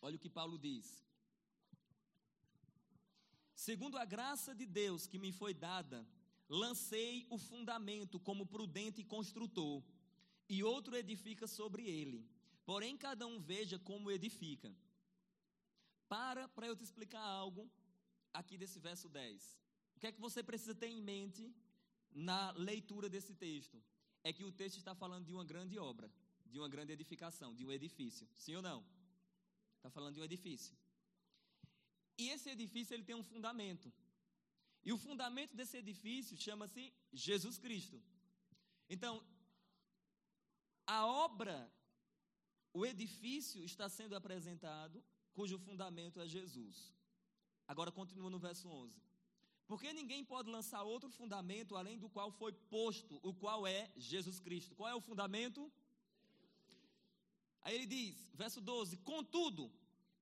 [0.00, 1.04] Olha o que Paulo diz.
[3.54, 6.06] Segundo a graça de Deus que me foi dada,
[6.54, 9.82] Lancei o fundamento como prudente construtor,
[10.46, 12.28] e outro edifica sobre ele.
[12.66, 14.70] Porém, cada um veja como edifica.
[16.06, 17.70] Para para eu te explicar algo
[18.34, 19.58] aqui desse verso 10.
[20.02, 21.42] Que é que você precisa ter em mente
[22.10, 23.80] na leitura desse texto?
[24.24, 26.10] É que o texto está falando de uma grande obra,
[26.44, 28.26] de uma grande edificação, de um edifício.
[28.34, 28.84] Sim ou não?
[29.76, 30.76] Está falando de um edifício.
[32.18, 33.92] E esse edifício ele tem um fundamento.
[34.84, 38.02] E o fundamento desse edifício chama-se Jesus Cristo.
[38.88, 39.24] Então,
[40.84, 41.72] a obra,
[42.74, 45.00] o edifício está sendo apresentado
[45.32, 46.92] cujo fundamento é Jesus.
[47.68, 49.11] Agora continua no verso 11.
[49.66, 54.38] Porque ninguém pode lançar outro fundamento além do qual foi posto, o qual é Jesus
[54.40, 54.74] Cristo.
[54.74, 55.70] Qual é o fundamento?
[57.62, 59.70] Aí ele diz, verso 12: Contudo,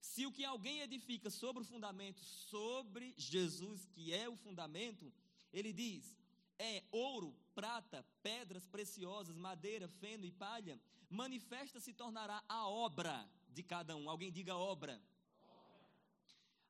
[0.00, 5.12] se o que alguém edifica sobre o fundamento, sobre Jesus, que é o fundamento,
[5.52, 6.16] ele diz:
[6.58, 13.62] é ouro, prata, pedras preciosas, madeira, feno e palha, manifesta se tornará a obra de
[13.62, 14.08] cada um.
[14.08, 14.92] Alguém diga obra.
[14.92, 15.02] obra.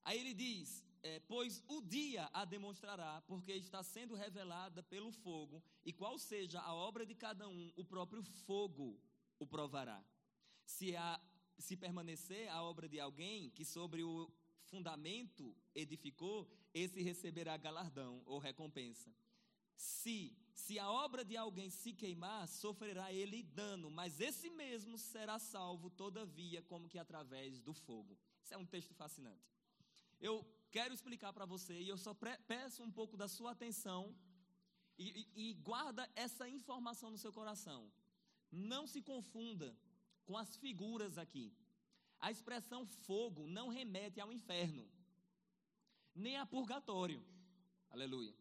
[0.04, 5.62] Aí ele diz: é, pois o dia a demonstrará, porque está sendo revelada pelo fogo,
[5.84, 9.00] e qual seja a obra de cada um, o próprio fogo
[9.38, 10.04] o provará.
[10.64, 11.20] Se, a,
[11.58, 14.30] se permanecer a obra de alguém que sobre o
[14.64, 19.12] fundamento edificou, esse receberá galardão ou recompensa.
[19.74, 25.38] Se, se a obra de alguém se queimar, sofrerá ele dano, mas esse mesmo será
[25.38, 28.16] salvo, todavia, como que através do fogo.
[28.42, 29.50] Isso é um texto fascinante.
[30.20, 32.14] Eu quero explicar para você, e eu só
[32.46, 34.14] peço um pouco da sua atenção,
[34.98, 37.90] e, e, e guarda essa informação no seu coração.
[38.50, 39.76] Não se confunda
[40.26, 41.46] com as figuras aqui.
[42.18, 44.86] A expressão fogo não remete ao inferno,
[46.14, 47.24] nem a purgatório.
[47.90, 48.34] Aleluia.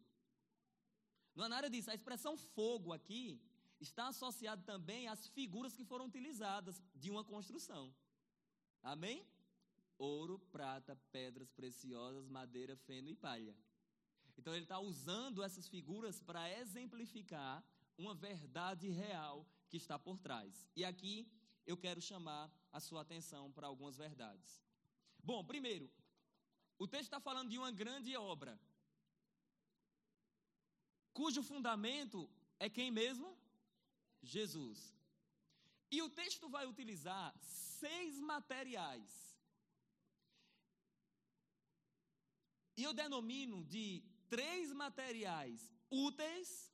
[1.34, 1.90] Não é nada disso.
[1.90, 3.40] A expressão fogo aqui
[3.80, 7.94] está associada também às figuras que foram utilizadas de uma construção.
[8.82, 9.26] Amém?
[10.00, 13.54] Ouro, prata, pedras preciosas, madeira, feno e palha.
[14.38, 17.62] Então ele está usando essas figuras para exemplificar
[17.98, 20.66] uma verdade real que está por trás.
[20.74, 21.30] E aqui
[21.66, 24.62] eu quero chamar a sua atenção para algumas verdades.
[25.22, 25.90] Bom, primeiro,
[26.78, 28.58] o texto está falando de uma grande obra
[31.20, 32.18] cujo fundamento
[32.58, 33.36] é quem mesmo?
[34.22, 34.78] Jesus.
[35.90, 39.29] E o texto vai utilizar seis materiais.
[42.80, 44.02] E eu denomino de
[44.34, 46.72] três materiais úteis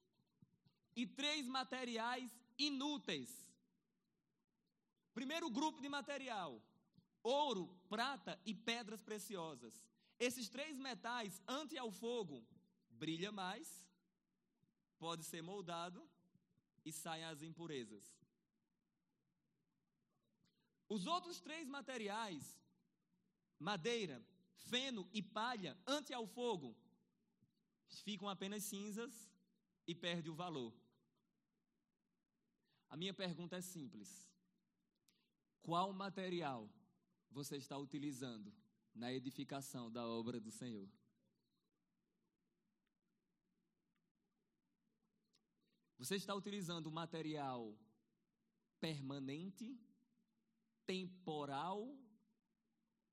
[0.95, 3.31] e três materiais inúteis.
[5.13, 6.63] Primeiro grupo de material:
[7.25, 9.75] ouro, prata e pedras preciosas.
[10.17, 12.47] Esses três metais, ante ao fogo,
[12.89, 13.69] brilha mais,
[15.01, 16.09] pode ser moldado
[16.85, 18.05] e saem as impurezas.
[20.89, 22.57] Os outros três materiais,
[23.59, 24.25] madeira,
[24.57, 26.77] feno e palha, ante ao fogo,
[28.03, 29.31] ficam apenas cinzas
[29.87, 30.75] e perde o valor.
[32.89, 34.29] A minha pergunta é simples:
[35.63, 36.71] qual material
[37.31, 38.53] você está utilizando
[38.95, 40.89] na edificação da obra do Senhor?
[45.99, 47.77] Você está utilizando material
[48.79, 49.77] permanente,
[50.85, 51.99] temporal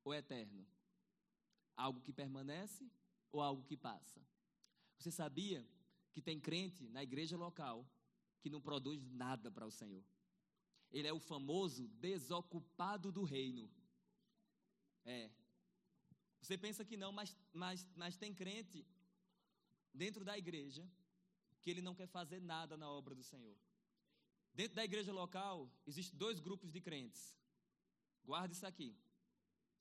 [0.03, 0.73] ou eterno?
[1.76, 2.90] Algo que permanece
[3.32, 4.22] ou algo que passa?
[4.98, 5.68] Você sabia
[6.12, 7.90] que tem crente na igreja local
[8.40, 10.04] que não produz nada para o Senhor?
[10.92, 13.70] Ele é o famoso desocupado do reino.
[15.04, 15.32] É.
[16.40, 18.86] Você pensa que não, mas, mas, mas tem crente
[19.94, 20.88] dentro da igreja
[21.62, 23.58] que ele não quer fazer nada na obra do Senhor.
[24.54, 27.36] Dentro da igreja local, existem dois grupos de crentes.
[28.24, 28.96] Guarde isso aqui.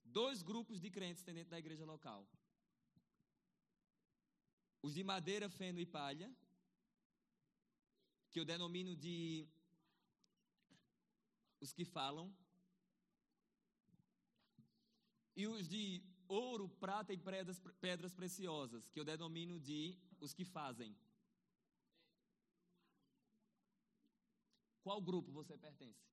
[0.04, 2.26] Dois grupos de crentes tem dentro da igreja local.
[4.82, 6.34] Os de madeira, feno e palha,
[8.30, 9.46] que eu denomino de
[11.60, 12.34] os que falam,
[15.36, 20.44] e os de ouro, prata e pedras, pedras preciosas, que eu denomino de os que
[20.44, 20.96] fazem.
[24.82, 26.11] Qual grupo você pertence?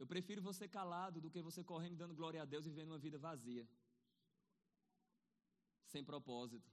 [0.00, 2.98] Eu prefiro você calado do que você correndo dando glória a Deus e vivendo uma
[3.06, 3.64] vida vazia.
[5.92, 6.70] Sem propósito.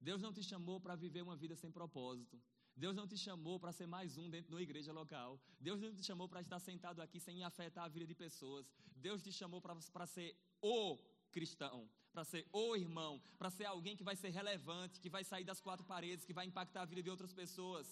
[0.00, 2.40] Deus não te chamou para viver uma vida sem propósito.
[2.74, 5.38] Deus não te chamou para ser mais um dentro da igreja local.
[5.60, 8.70] Deus não te chamou para estar sentado aqui sem afetar a vida de pessoas.
[9.06, 10.98] Deus te chamou para ser o
[11.30, 15.44] cristão, para ser o irmão, para ser alguém que vai ser relevante, que vai sair
[15.44, 17.86] das quatro paredes, que vai impactar a vida de outras pessoas.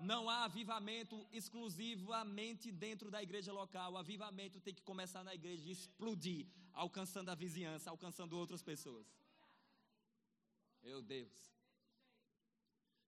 [0.00, 3.92] Não há avivamento exclusivamente dentro da igreja local.
[3.92, 9.06] O avivamento tem que começar na igreja e explodir, alcançando a vizinhança, alcançando outras pessoas.
[10.82, 11.57] Meu Deus.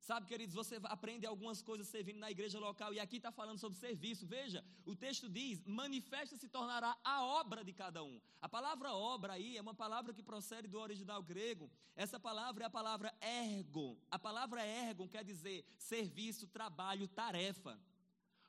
[0.00, 3.78] Sabe, queridos, você aprende algumas coisas servindo na igreja local, e aqui está falando sobre
[3.78, 4.26] serviço.
[4.26, 8.18] Veja, o texto diz: manifesta se tornará a obra de cada um.
[8.40, 11.70] A palavra obra aí é uma palavra que procede do original grego.
[11.94, 14.00] Essa palavra é a palavra ergo.
[14.10, 17.78] A palavra ergo quer dizer serviço, trabalho, tarefa.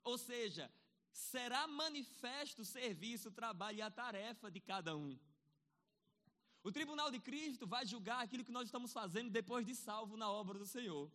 [0.06, 0.72] Ou seja,
[1.12, 5.20] será manifesto o serviço, o trabalho e a tarefa de cada um.
[6.64, 10.32] O tribunal de Cristo vai julgar aquilo que nós estamos fazendo depois de salvo na
[10.32, 11.12] obra do Senhor.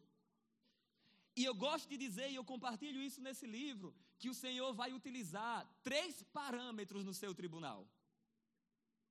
[1.37, 4.94] E eu gosto de dizer, e eu compartilho isso nesse livro, que o Senhor vai
[4.94, 7.87] utilizar três parâmetros no seu tribunal.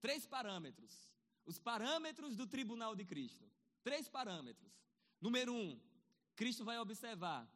[0.02, 0.94] Três parâmetros.
[1.46, 3.46] Os parâmetros do tribunal de Cristo.
[3.84, 4.74] Três parâmetros.
[5.22, 5.80] Número um,
[6.36, 7.48] Cristo vai observar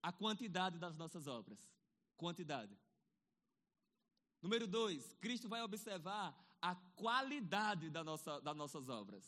[0.00, 1.58] a quantidade das nossas obras.
[2.16, 2.78] Quantidade.
[4.40, 9.24] Número dois, Cristo vai observar a qualidade da nossa, das nossas obras.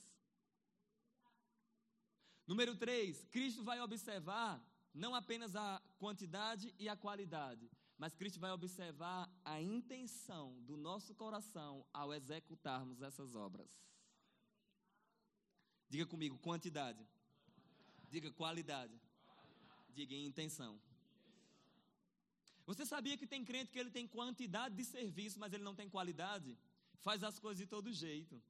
[2.47, 8.53] Número três, Cristo vai observar não apenas a quantidade e a qualidade, mas Cristo vai
[8.53, 13.69] observar a intenção do nosso coração ao executarmos essas obras.
[15.89, 17.05] Diga comigo, quantidade.
[18.09, 18.99] Diga qualidade.
[19.93, 20.81] Diga intenção.
[22.67, 25.89] Você sabia que tem crente que ele tem quantidade de serviço, mas ele não tem
[25.89, 26.57] qualidade?
[27.01, 28.41] Faz as coisas de todo jeito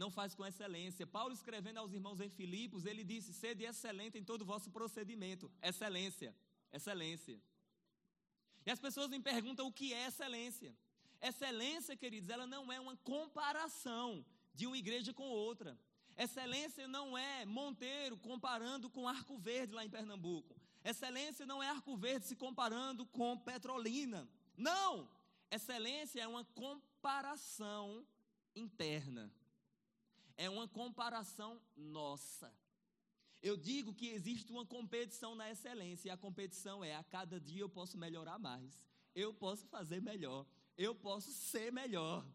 [0.00, 1.06] não faz com excelência.
[1.06, 5.52] Paulo escrevendo aos irmãos em Filipos, ele disse: "Sede excelente em todo o vosso procedimento".
[5.70, 6.30] Excelência,
[6.72, 7.36] excelência.
[8.66, 10.70] E as pessoas me perguntam o que é excelência.
[11.20, 15.78] Excelência, queridos, ela não é uma comparação de uma igreja com outra.
[16.16, 20.54] Excelência não é Monteiro comparando com Arco Verde lá em Pernambuco.
[20.82, 24.26] Excelência não é Arco Verde se comparando com Petrolina.
[24.56, 25.10] Não!
[25.50, 28.06] Excelência é uma comparação
[28.54, 29.30] interna
[30.44, 32.50] é uma comparação nossa.
[33.42, 37.60] Eu digo que existe uma competição na excelência, e a competição é a cada dia
[37.60, 38.80] eu posso melhorar mais,
[39.14, 40.46] eu posso fazer melhor,
[40.78, 42.26] eu posso ser melhor.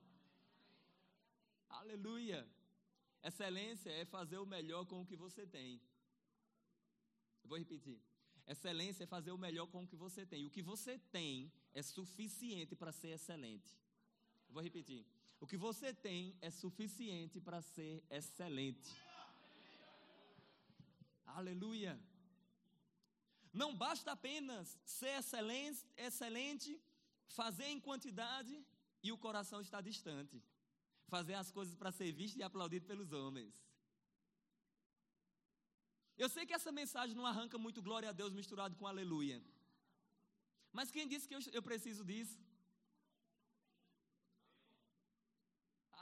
[1.67, 2.47] Aleluia!
[3.23, 5.81] Excelência é fazer o melhor com o que você tem.
[7.41, 7.99] Eu vou repetir.
[8.45, 10.45] Excelência é fazer o melhor com o que você tem.
[10.45, 13.71] O que você tem é suficiente para ser excelente.
[14.47, 15.03] Eu vou repetir.
[15.39, 18.89] O que você tem é suficiente para ser excelente.
[21.25, 21.99] Aleluia.
[23.61, 26.81] Não basta apenas ser excelente, excelente,
[27.27, 28.55] fazer em quantidade
[29.03, 30.41] e o coração está distante.
[31.07, 33.53] Fazer as coisas para ser visto e aplaudido pelos homens.
[36.17, 39.43] Eu sei que essa mensagem não arranca muito glória a Deus misturado com aleluia.
[40.71, 42.37] Mas quem disse que eu, eu preciso disso?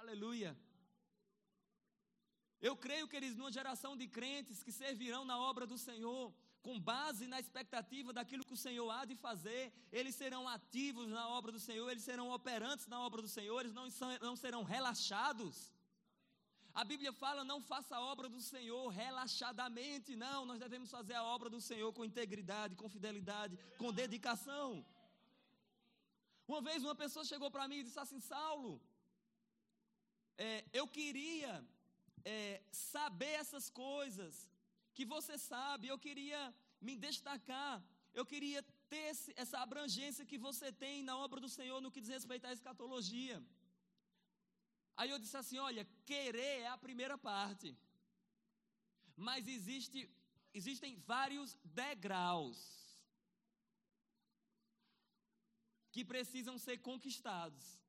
[0.04, 0.52] Aleluia.
[2.68, 6.24] Eu creio, queridos, numa geração de crentes que servirão na obra do Senhor,
[6.66, 9.64] com base na expectativa daquilo que o Senhor há de fazer,
[10.00, 13.74] eles serão ativos na obra do Senhor, eles serão operantes na obra do Senhor, eles
[13.80, 13.88] não,
[14.28, 15.56] não serão relaxados.
[16.74, 21.24] A Bíblia fala: não faça a obra do Senhor relaxadamente, não, nós devemos fazer a
[21.24, 24.86] obra do Senhor com integridade, com fidelidade, com dedicação.
[26.46, 28.82] Uma vez uma pessoa chegou para mim e disse assim: Saulo,
[30.38, 31.66] é, eu queria
[32.26, 34.50] é, saber essas coisas
[34.94, 40.72] que você sabe, eu queria me destacar, eu queria ter esse, essa abrangência que você
[40.72, 43.44] tem na obra do Senhor no que diz respeito à escatologia.
[44.96, 47.76] Aí eu disse assim: olha, querer é a primeira parte,
[49.16, 50.10] mas existe,
[50.54, 52.60] existem vários degraus
[55.92, 57.80] que precisam ser conquistados,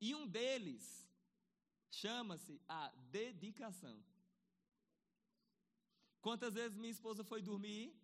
[0.00, 1.07] e um deles
[1.90, 4.02] Chama-se a dedicação.
[6.20, 7.94] Quantas vezes minha esposa foi dormir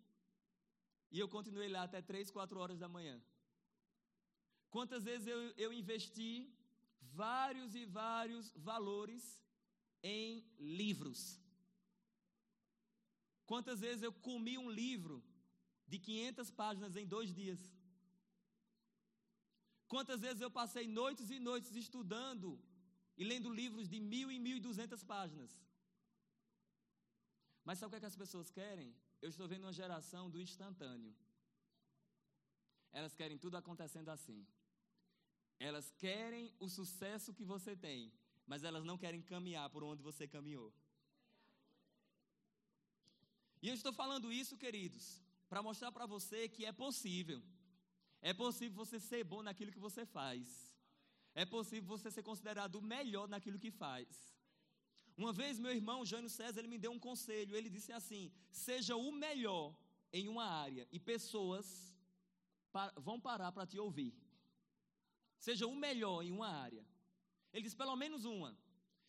[1.11, 3.21] e eu continuei lá até três, quatro horas da manhã?
[4.69, 6.53] Quantas vezes eu, eu investi
[7.01, 9.39] vários e vários valores
[10.03, 11.39] em livros?
[13.45, 15.23] Quantas vezes eu comi um livro
[15.87, 17.59] de 500 páginas em dois dias?
[19.87, 22.59] Quantas vezes eu passei noites e noites estudando
[23.17, 25.51] e lendo livros de mil e mil e duzentas páginas.
[27.63, 28.93] Mas sabe o que, é que as pessoas querem?
[29.21, 31.15] Eu estou vendo uma geração do instantâneo.
[32.91, 34.45] Elas querem tudo acontecendo assim.
[35.59, 38.11] Elas querem o sucesso que você tem,
[38.45, 40.71] mas elas não querem caminhar por onde você caminhou.
[43.61, 47.41] E eu estou falando isso, queridos, para mostrar para você que é possível.
[48.21, 50.74] É possível você ser bom naquilo que você faz
[51.35, 54.07] é possível você ser considerado o melhor naquilo que faz.
[55.17, 58.95] Uma vez meu irmão Jânio César, ele me deu um conselho, ele disse assim: "Seja
[58.95, 59.75] o melhor
[60.11, 61.95] em uma área e pessoas
[62.97, 64.13] vão parar para te ouvir.
[65.37, 66.85] Seja o melhor em uma área.
[67.53, 68.57] Ele disse pelo menos uma.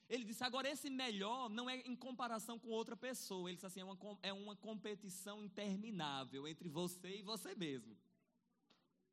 [0.09, 3.49] Ele disse: agora, esse melhor não é em comparação com outra pessoa.
[3.49, 7.97] Ele disse assim: é uma, é uma competição interminável entre você e você mesmo.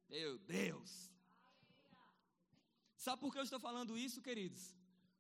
[0.09, 1.12] Meu Deus!
[3.03, 4.61] Sabe por que eu estou falando isso, queridos?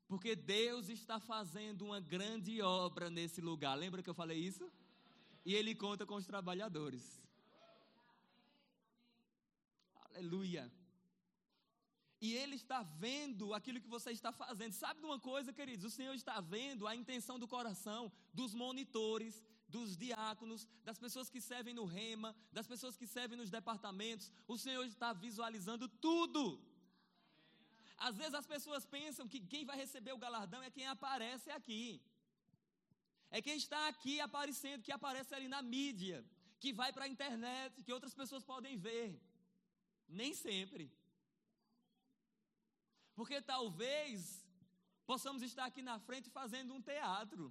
[0.07, 3.75] Porque Deus está fazendo uma grande obra nesse lugar.
[3.75, 4.71] Lembra que eu falei isso?
[5.45, 7.03] E Ele conta com os trabalhadores.
[10.05, 10.63] Aleluia.
[12.21, 14.71] E Ele está vendo aquilo que você está fazendo.
[14.71, 15.83] Sabe de uma coisa, queridos?
[15.83, 21.41] O Senhor está vendo a intenção do coração dos monitores, dos diáconos, das pessoas que
[21.41, 24.31] servem no rema, das pessoas que servem nos departamentos.
[24.47, 26.45] O Senhor está visualizando tudo.
[28.07, 31.83] Às vezes as pessoas pensam que quem vai receber o galardão é quem aparece aqui.
[33.35, 36.17] É quem está aqui aparecendo, que aparece ali na mídia,
[36.61, 39.07] que vai para a internet, que outras pessoas podem ver.
[40.21, 40.85] Nem sempre.
[43.17, 44.17] Porque talvez
[45.11, 47.45] possamos estar aqui na frente fazendo um teatro.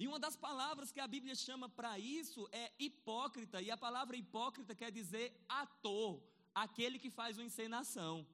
[0.00, 4.16] E uma das palavras que a Bíblia chama para isso é hipócrita, e a palavra
[4.16, 6.22] hipócrita quer dizer ator,
[6.54, 8.26] aquele que faz uma encenação.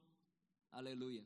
[0.71, 1.25] Aleluia.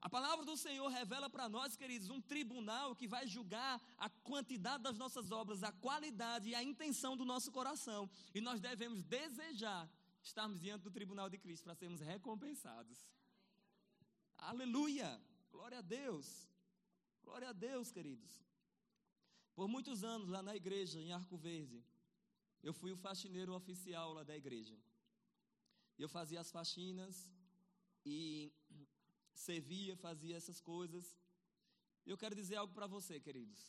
[0.00, 4.84] A palavra do Senhor revela para nós, queridos, um tribunal que vai julgar a quantidade
[4.84, 8.08] das nossas obras, a qualidade e a intenção do nosso coração.
[8.32, 9.90] E nós devemos desejar
[10.22, 13.12] estarmos diante do tribunal de Cristo para sermos recompensados.
[14.36, 15.20] Aleluia!
[15.50, 16.47] Glória a Deus!
[17.28, 18.32] Glória a Deus, queridos.
[19.54, 21.78] Por muitos anos lá na igreja, em Arco Verde,
[22.62, 24.76] eu fui o faxineiro oficial lá da igreja.
[25.98, 27.16] Eu fazia as faxinas
[28.04, 28.50] e
[29.48, 31.04] servia, fazia essas coisas.
[32.06, 33.60] Eu quero dizer algo para você, queridos.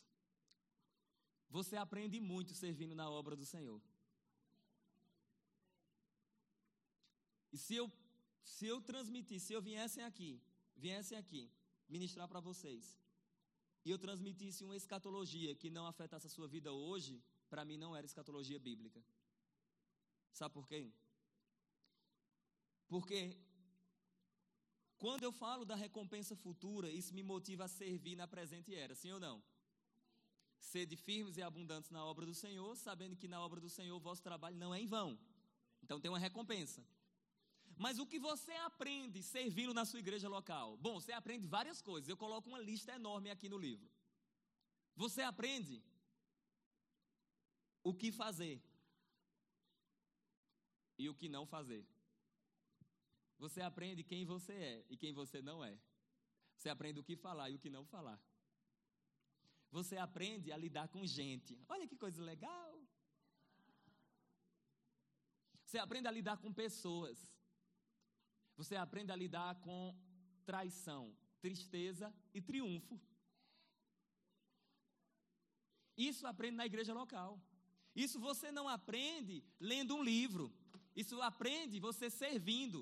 [1.49, 3.81] Você aprende muito servindo na obra do Senhor.
[7.51, 7.91] E se eu,
[8.41, 10.41] se eu transmitir, se eu viessem aqui,
[10.77, 11.51] viessem aqui
[11.89, 12.98] ministrar para vocês,
[13.89, 17.13] e eu transmitisse uma escatologia que não afetasse a sua vida hoje,
[17.49, 19.03] para mim não era escatologia bíblica.
[20.31, 20.81] Sabe por quê?
[22.87, 23.35] Porque
[24.99, 29.11] quando eu falo da recompensa futura, isso me motiva a servir na presente era, sim
[29.11, 29.41] ou não?
[30.59, 33.99] Sede firmes e abundantes na obra do Senhor, sabendo que na obra do Senhor o
[33.99, 35.17] vosso trabalho não é em vão.
[35.81, 36.85] Então tem uma recompensa.
[37.83, 40.75] Mas o que você aprende servindo na sua igreja local?
[40.85, 42.09] Bom, você aprende várias coisas.
[42.09, 43.89] Eu coloco uma lista enorme aqui no livro.
[44.97, 45.81] Você aprende
[47.81, 48.61] o que fazer
[50.97, 51.87] e o que não fazer.
[53.37, 55.79] Você aprende quem você é e quem você não é.
[56.57, 58.19] Você aprende o que falar e o que não falar.
[59.71, 61.57] Você aprende a lidar com gente.
[61.69, 62.77] Olha que coisa legal.
[65.63, 67.38] Você aprende a lidar com pessoas.
[68.59, 69.95] Você aprende a lidar com
[70.45, 71.03] traição,
[71.39, 72.99] tristeza e triunfo.
[75.95, 77.41] Isso aprende na igreja local.
[77.95, 80.45] Isso você não aprende lendo um livro.
[80.93, 82.79] Isso aprende você servindo.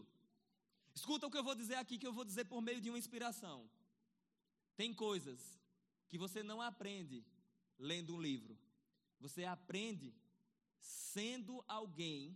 [0.96, 2.98] Escuta o que eu vou dizer aqui, que eu vou dizer por meio de uma
[3.04, 3.70] inspiração.
[4.76, 5.40] Tem coisas
[6.10, 7.24] que você não aprende
[7.78, 8.58] lendo um livro.
[9.20, 10.12] Você aprende
[10.80, 12.36] sendo alguém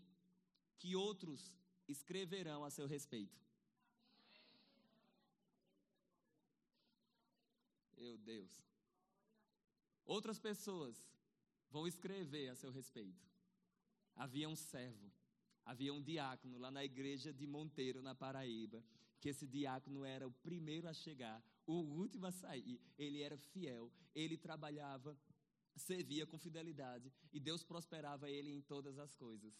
[0.78, 1.61] que outros
[1.92, 3.40] escreverão a seu respeito.
[7.98, 8.52] Meu Deus.
[10.06, 10.98] Outras pessoas
[11.70, 13.30] vão escrever a seu respeito.
[14.16, 15.12] Havia um servo
[15.66, 18.84] Havia um diácono lá na igreja de Monteiro, na Paraíba,
[19.20, 22.80] que esse diácono era o primeiro a chegar, o último a sair.
[22.98, 25.18] Ele era fiel, ele trabalhava,
[25.76, 29.54] servia com fidelidade e Deus prosperava ele em todas as coisas.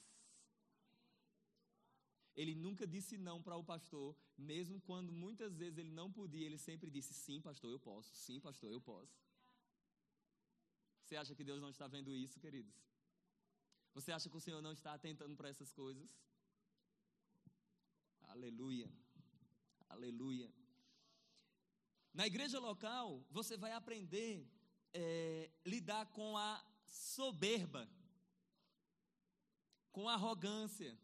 [2.36, 6.58] Ele nunca disse não para o pastor, mesmo quando muitas vezes ele não podia, ele
[6.58, 8.16] sempre disse: Sim, pastor, eu posso.
[8.16, 9.20] Sim, pastor, eu posso.
[11.04, 12.74] Você acha que Deus não está vendo isso, queridos?
[13.94, 16.10] Você acha que o Senhor não está atentando para essas coisas?
[18.24, 18.90] Aleluia.
[19.90, 20.50] Aleluia.
[22.14, 24.50] Na igreja local, você vai aprender
[24.94, 27.90] é, lidar com a soberba,
[29.92, 30.98] com a arrogância,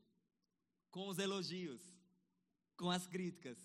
[0.91, 1.81] com os elogios,
[2.75, 3.57] com as críticas,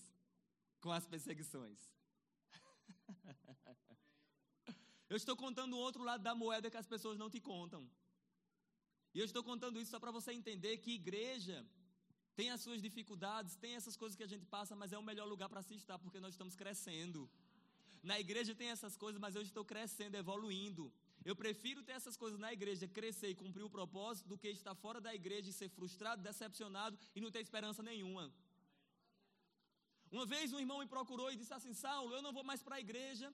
[0.81, 1.79] com as perseguições.
[5.09, 7.87] Eu estou contando o outro lado da moeda que as pessoas não te contam.
[9.15, 11.67] E eu estou contando isso só para você entender que igreja
[12.35, 15.29] tem as suas dificuldades, tem essas coisas que a gente passa, mas é o melhor
[15.29, 17.31] lugar para se estar, porque nós estamos crescendo.
[18.03, 20.91] Na igreja tem essas coisas, mas eu estou crescendo, evoluindo.
[21.25, 24.75] Eu prefiro ter essas coisas na igreja, crescer e cumprir o propósito, do que estar
[24.75, 28.25] fora da igreja e ser frustrado, decepcionado e não ter esperança nenhuma.
[30.11, 32.77] Uma vez um irmão me procurou e disse assim: Saulo, eu não vou mais para
[32.77, 33.33] a igreja,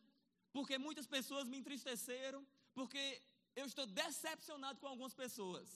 [0.53, 3.03] porque muitas pessoas me entristeceram, porque
[3.57, 5.69] eu estou decepcionado com algumas pessoas.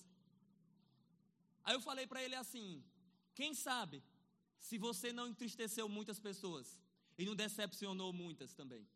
[1.64, 2.66] Aí eu falei para ele assim:
[3.34, 4.02] quem sabe
[4.68, 6.78] se você não entristeceu muitas pessoas
[7.18, 8.86] e não decepcionou muitas também?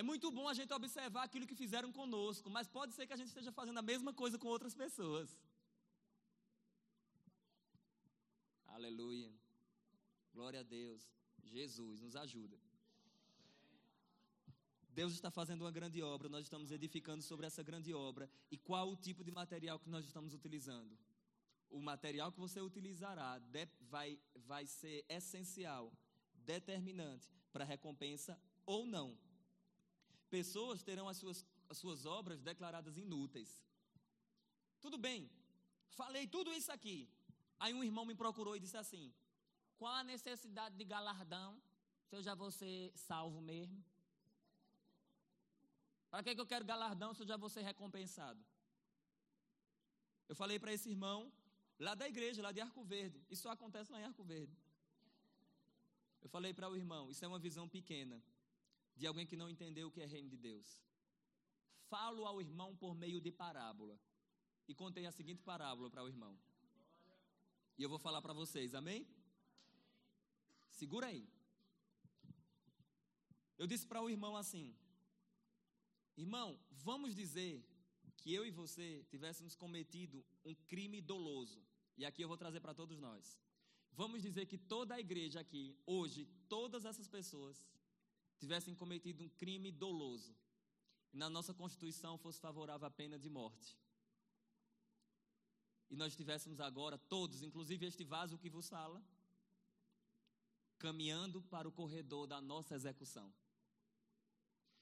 [0.00, 3.20] É muito bom a gente observar aquilo que fizeram conosco, mas pode ser que a
[3.20, 5.34] gente esteja fazendo a mesma coisa com outras pessoas.
[8.66, 9.32] Aleluia.
[10.34, 11.02] Glória a Deus.
[11.42, 12.58] Jesus, nos ajuda.
[14.90, 18.30] Deus está fazendo uma grande obra, nós estamos edificando sobre essa grande obra.
[18.50, 20.98] E qual o tipo de material que nós estamos utilizando?
[21.70, 23.40] O material que você utilizará
[23.80, 25.90] vai, vai ser essencial,
[26.34, 29.18] determinante para a recompensa ou não.
[30.30, 33.62] Pessoas terão as suas, as suas obras declaradas inúteis.
[34.80, 35.30] Tudo bem,
[35.90, 37.08] falei tudo isso aqui.
[37.58, 39.12] Aí um irmão me procurou e disse assim:
[39.76, 41.60] Qual a necessidade de galardão
[42.04, 43.82] se eu já vou ser salvo mesmo?
[46.10, 48.42] Para que, que eu quero galardão se eu já vou ser recompensado?
[50.28, 51.32] Eu falei para esse irmão,
[51.78, 53.24] lá da igreja, lá de Arco Verde.
[53.30, 54.56] Isso só acontece lá em Arco Verde.
[56.20, 58.20] Eu falei para o irmão: Isso é uma visão pequena
[58.96, 60.82] de alguém que não entendeu o que é reino de Deus.
[61.88, 63.98] Falo ao irmão por meio de parábola.
[64.68, 66.36] E contei a seguinte parábola para o irmão.
[67.78, 69.06] E eu vou falar para vocês, amém?
[70.70, 71.28] Segura aí.
[73.56, 74.74] Eu disse para o irmão assim:
[76.16, 77.64] Irmão, vamos dizer
[78.16, 81.62] que eu e você tivéssemos cometido um crime doloso.
[81.96, 83.38] E aqui eu vou trazer para todos nós.
[83.92, 87.66] Vamos dizer que toda a igreja aqui, hoje, todas essas pessoas
[88.38, 90.36] tivessem cometido um crime doloso
[91.12, 93.78] e na nossa Constituição fosse favorável a pena de morte.
[95.88, 99.02] E nós estivéssemos agora, todos, inclusive este vaso que vos fala,
[100.78, 103.32] caminhando para o corredor da nossa execução.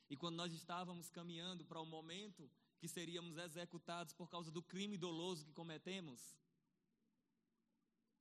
[0.09, 4.99] E quando nós estávamos caminhando para o momento que seríamos executados por causa do crime
[4.99, 6.37] doloso que cometemos,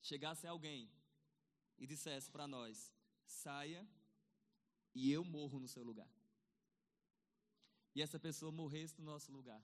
[0.02, 0.92] chegasse alguém
[1.78, 2.94] e dissesse para nós:
[3.26, 3.88] saia
[4.94, 6.10] e eu morro no seu lugar.
[7.96, 9.64] E essa pessoa morresse no nosso lugar.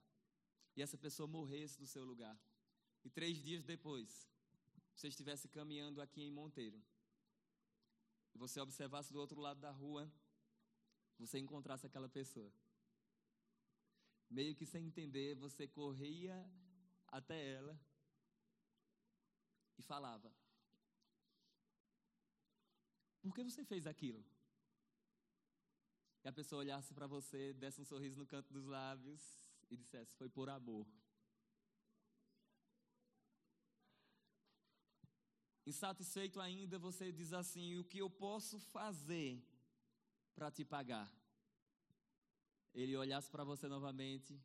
[0.75, 2.37] E essa pessoa morresse no seu lugar.
[3.03, 4.27] E três dias depois,
[4.95, 6.81] você estivesse caminhando aqui em Monteiro.
[8.33, 10.11] E você observasse do outro lado da rua,
[11.17, 12.51] você encontrasse aquela pessoa.
[14.29, 16.35] Meio que sem entender, você corria
[17.07, 17.79] até ela
[19.77, 20.31] e falava:
[23.21, 24.23] Por que você fez aquilo?
[26.29, 29.21] A pessoa olhasse para você, desse um sorriso no canto dos lábios
[29.69, 30.87] e dissesse: Foi por amor.
[35.65, 39.43] Insatisfeito ainda, você diz assim: O que eu posso fazer
[40.35, 41.11] para te pagar?
[42.75, 44.39] Ele olhasse para você novamente,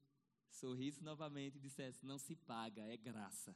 [0.48, 3.54] sorrisse novamente e dissesse: Não se paga, é graça.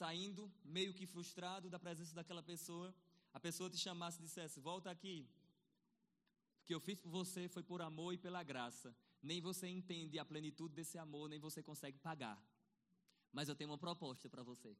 [0.00, 2.88] Saindo meio que frustrado da presença daquela pessoa,
[3.34, 5.16] a pessoa te chamasse e dissesse: Volta aqui.
[6.60, 8.88] O que eu fiz por você foi por amor e pela graça.
[9.22, 12.38] Nem você entende a plenitude desse amor, nem você consegue pagar.
[13.30, 14.74] Mas eu tenho uma proposta para você.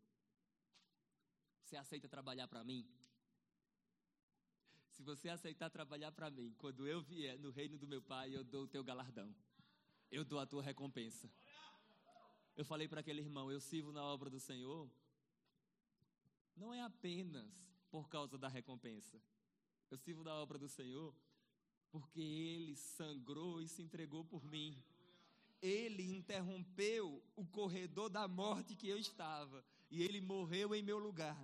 [1.65, 2.83] Você aceita trabalhar para mim?
[4.95, 8.43] Se você aceitar trabalhar para mim, quando eu vier no reino do meu pai, eu
[8.43, 9.29] dou o teu galardão.
[10.11, 11.31] Eu dou a tua recompensa.
[12.57, 14.91] Eu falei para aquele irmão: eu sirvo na obra do Senhor
[16.57, 17.47] não é apenas
[17.91, 19.21] por causa da recompensa.
[19.91, 21.15] Eu sirvo da obra do Senhor
[21.91, 24.83] porque Ele sangrou e se entregou por mim.
[25.61, 31.39] Ele interrompeu o corredor da morte que eu estava e Ele morreu em meu lugar.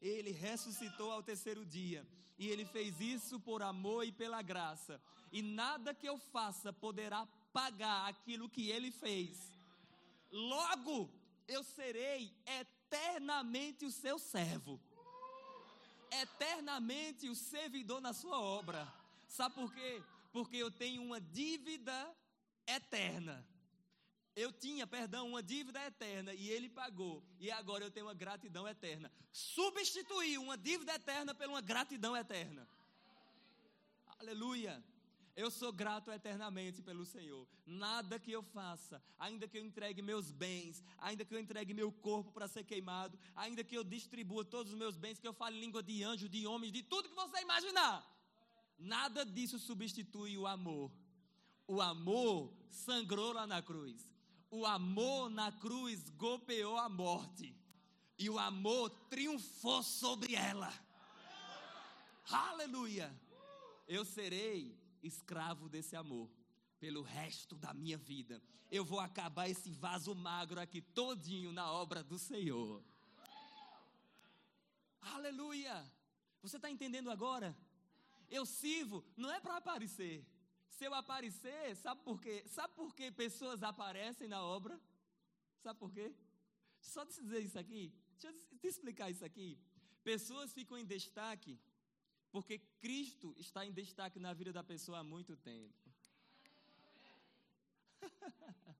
[0.00, 2.06] Ele ressuscitou ao terceiro dia
[2.38, 5.00] e Ele fez isso por amor e pela graça.
[5.32, 9.50] E nada que eu faça poderá pagar aquilo que Ele fez.
[10.30, 11.10] Logo,
[11.48, 12.32] eu serei
[12.86, 14.80] eternamente o seu servo,
[16.10, 18.92] eternamente o servidor na sua obra.
[19.26, 20.02] Sabe por quê?
[20.32, 22.14] Porque eu tenho uma dívida
[22.66, 23.46] eterna.
[24.36, 27.22] Eu tinha, perdão, uma dívida eterna e ele pagou.
[27.40, 29.10] E agora eu tenho uma gratidão eterna.
[29.32, 32.68] Substituiu uma dívida eterna por uma gratidão eterna.
[34.18, 34.82] Aleluia.
[35.36, 37.46] Eu sou grato eternamente pelo Senhor.
[37.66, 41.92] Nada que eu faça, ainda que eu entregue meus bens, ainda que eu entregue meu
[41.92, 45.60] corpo para ser queimado, ainda que eu distribua todos os meus bens, que eu fale
[45.60, 47.94] língua de anjo, de homens, de tudo que você imaginar.
[48.78, 50.90] Nada disso substitui o amor.
[51.68, 54.08] O amor sangrou lá na cruz.
[54.50, 57.54] O amor na cruz golpeou a morte.
[58.18, 60.72] E o amor triunfou sobre ela.
[62.30, 63.14] Aleluia!
[63.86, 66.28] Eu serei escravo desse amor
[66.78, 68.42] pelo resto da minha vida.
[68.70, 72.82] Eu vou acabar esse vaso magro aqui todinho na obra do Senhor.
[75.00, 75.90] Aleluia!
[76.42, 77.56] Você está entendendo agora?
[78.28, 80.24] Eu sirvo não é para aparecer.
[80.68, 82.44] Se eu aparecer, sabe por quê?
[82.46, 84.78] Sabe por que pessoas aparecem na obra?
[85.62, 86.14] Sabe por quê?
[86.80, 89.58] Só te dizer isso aqui, deixa eu te explicar isso aqui.
[90.04, 91.58] Pessoas ficam em destaque
[92.36, 95.90] porque Cristo está em destaque na vida da pessoa há muito tempo.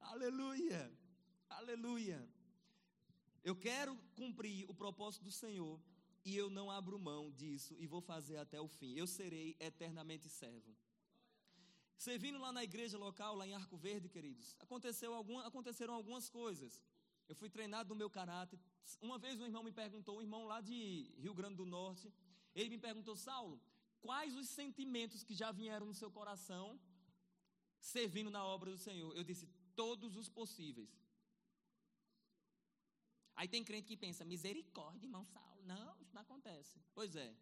[0.00, 0.92] aleluia,
[1.48, 2.28] aleluia.
[3.44, 5.80] Eu quero cumprir o propósito do Senhor
[6.24, 8.94] e eu não abro mão disso e vou fazer até o fim.
[8.96, 10.76] Eu serei eternamente servo.
[11.96, 16.82] Servindo lá na igreja local, lá em Arco Verde, queridos, aconteceu algum, aconteceram algumas coisas.
[17.28, 18.58] Eu fui treinado no meu caráter.
[19.00, 22.12] Uma vez um irmão me perguntou, um irmão lá de Rio Grande do Norte,
[22.54, 23.60] ele me perguntou, Saulo,
[24.00, 26.78] quais os sentimentos que já vieram no seu coração
[27.80, 29.16] servindo na obra do Senhor?
[29.16, 30.90] Eu disse, todos os possíveis.
[33.34, 35.62] Aí tem crente que pensa, misericórdia, irmão Saulo.
[35.62, 36.80] Não, isso não acontece.
[36.94, 37.34] Pois é.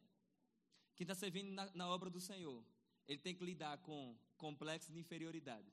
[0.94, 2.64] Quem está servindo na, na obra do Senhor,
[3.08, 5.72] ele tem que lidar com complexo de inferioridade.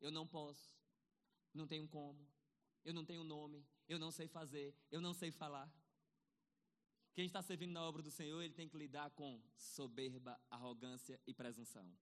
[0.00, 0.79] Eu não posso,
[1.54, 2.26] não tenho como,
[2.84, 5.70] eu não tenho nome, eu não sei fazer, eu não sei falar.
[7.12, 11.34] Quem está servindo na obra do Senhor, ele tem que lidar com soberba, arrogância e
[11.34, 11.92] presunção.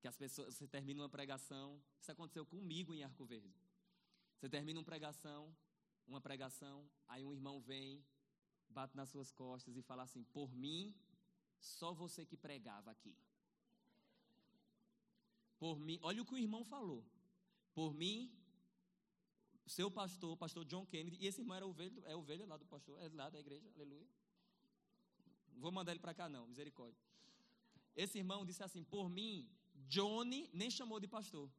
[0.00, 3.54] Que as pessoas, você termina uma pregação, isso aconteceu comigo em Arco Verde.
[4.36, 5.56] Você termina uma pregação,
[6.06, 8.04] uma pregação, aí um irmão vem,
[8.68, 10.94] bate nas suas costas e fala assim: Por mim,
[11.58, 13.16] só você que pregava aqui.
[15.58, 17.02] Por mim, olha o que o irmão falou.
[17.76, 18.32] Por mim,
[19.66, 22.64] seu pastor, o pastor John Kennedy, e esse irmão era ovelha, é ovelha lá do
[22.64, 24.08] pastor, é lá da igreja, aleluia.
[25.52, 26.98] Não vou mandar ele para cá, não, misericórdia.
[27.94, 29.46] Esse irmão disse assim: Por mim,
[29.88, 31.50] Johnny, nem chamou de pastor.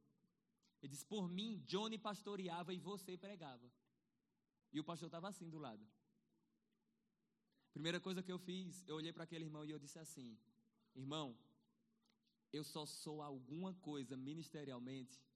[0.81, 3.71] Ele disse: Por mim, Johnny pastoreava e você pregava.
[4.73, 5.87] E o pastor estava assim do lado.
[7.73, 10.35] Primeira coisa que eu fiz, eu olhei para aquele irmão e eu disse assim:
[10.95, 11.37] Irmão,
[12.51, 15.26] eu só sou alguma coisa ministerialmente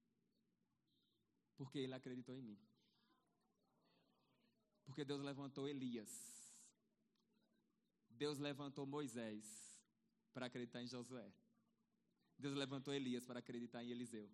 [1.56, 2.60] porque ele acreditou em mim.
[4.86, 6.12] Porque Deus levantou Elias.
[8.10, 9.82] Deus levantou Moisés
[10.34, 11.32] para acreditar em Josué.
[12.38, 14.30] Deus levantou Elias para acreditar em Eliseu.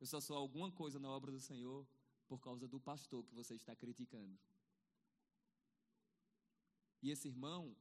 [0.00, 1.86] Eu só sou alguma coisa na obra do Senhor
[2.26, 4.38] por causa do pastor que você está criticando.
[7.02, 7.76] E esse irmão,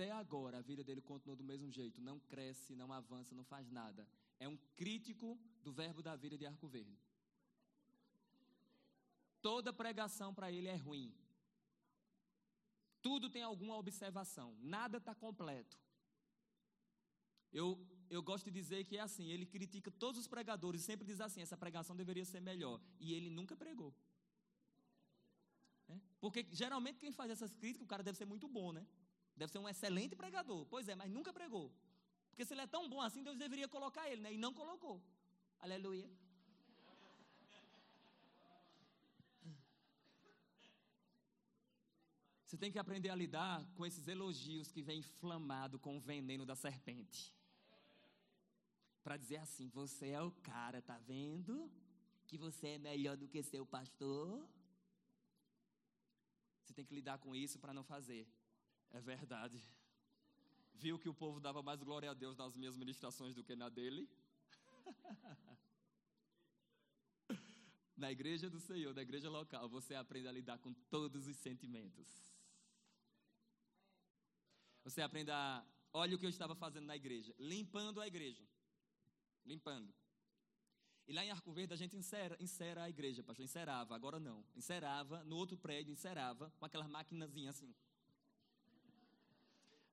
[0.00, 2.00] até agora, a vida dele continua do mesmo jeito.
[2.00, 4.08] Não cresce, não avança, não faz nada.
[4.38, 6.98] É um crítico do verbo da vida de Arco Verde.
[9.42, 11.14] Toda pregação para ele é ruim.
[13.02, 14.56] Tudo tem alguma observação.
[14.62, 15.78] Nada está completo.
[17.52, 17.66] Eu,
[18.08, 21.20] eu gosto de dizer que é assim: ele critica todos os pregadores e sempre diz
[21.20, 22.80] assim: essa pregação deveria ser melhor.
[22.98, 23.94] E ele nunca pregou.
[25.90, 26.00] É?
[26.18, 28.86] Porque geralmente quem faz essas críticas, o cara deve ser muito bom, né?
[29.40, 30.60] Deve ser um excelente pregador.
[30.72, 31.66] Pois é, mas nunca pregou.
[32.28, 34.30] Porque se ele é tão bom assim, Deus deveria colocar ele, né?
[34.34, 34.96] E não colocou.
[35.58, 36.08] Aleluia.
[42.44, 46.44] Você tem que aprender a lidar com esses elogios que vêm inflamado com o veneno
[46.44, 47.20] da serpente
[49.02, 51.54] para dizer assim: você é o cara, tá vendo?
[52.26, 54.46] Que você é melhor do que seu pastor.
[56.62, 58.26] Você tem que lidar com isso para não fazer.
[58.92, 59.62] É verdade.
[60.74, 63.68] Viu que o povo dava mais glória a Deus nas minhas ministrações do que na
[63.68, 64.08] dele?
[67.96, 72.08] na igreja do Senhor, na igreja local, você aprende a lidar com todos os sentimentos.
[74.84, 75.64] Você aprende a.
[75.92, 78.42] Olha o que eu estava fazendo na igreja, limpando a igreja
[79.44, 79.92] limpando.
[81.06, 84.44] E lá em Arco Verde a gente encera, encera a igreja, pastor, encerava, agora não.
[84.54, 87.74] Encerava, no outro prédio encerava, com aquelas maquinazinhas assim.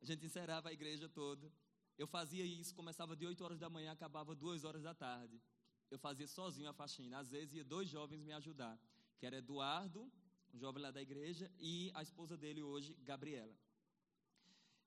[0.02, 1.52] A gente encerava a igreja toda.
[1.98, 5.41] Eu fazia isso, começava de 8 horas da manhã, acabava 2 horas da tarde.
[5.89, 7.18] Eu fazia sozinho a faxina.
[7.18, 8.80] Às vezes ia dois jovens me ajudar,
[9.18, 10.12] que era Eduardo,
[10.54, 13.56] um jovem lá da igreja, e a esposa dele hoje, Gabriela.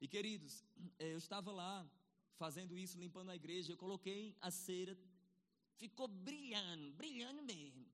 [0.01, 0.65] E queridos,
[0.99, 1.89] eh, eu estava lá
[2.37, 4.97] fazendo isso, limpando a igreja, eu coloquei a cera,
[5.77, 7.87] ficou brilhando, brilhando mesmo.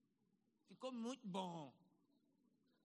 [0.69, 1.75] Ficou muito bom.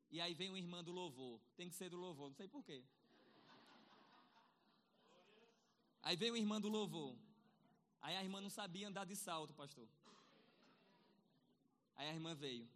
[0.10, 2.84] E aí vem uma irmã do louvor, tem que ser do louvor, não sei porquê.
[6.12, 7.16] Aí veio uma irmã do louvor.
[8.01, 9.88] Aí a irmã não sabia andar de salto, pastor.
[11.95, 12.68] Aí a irmã veio.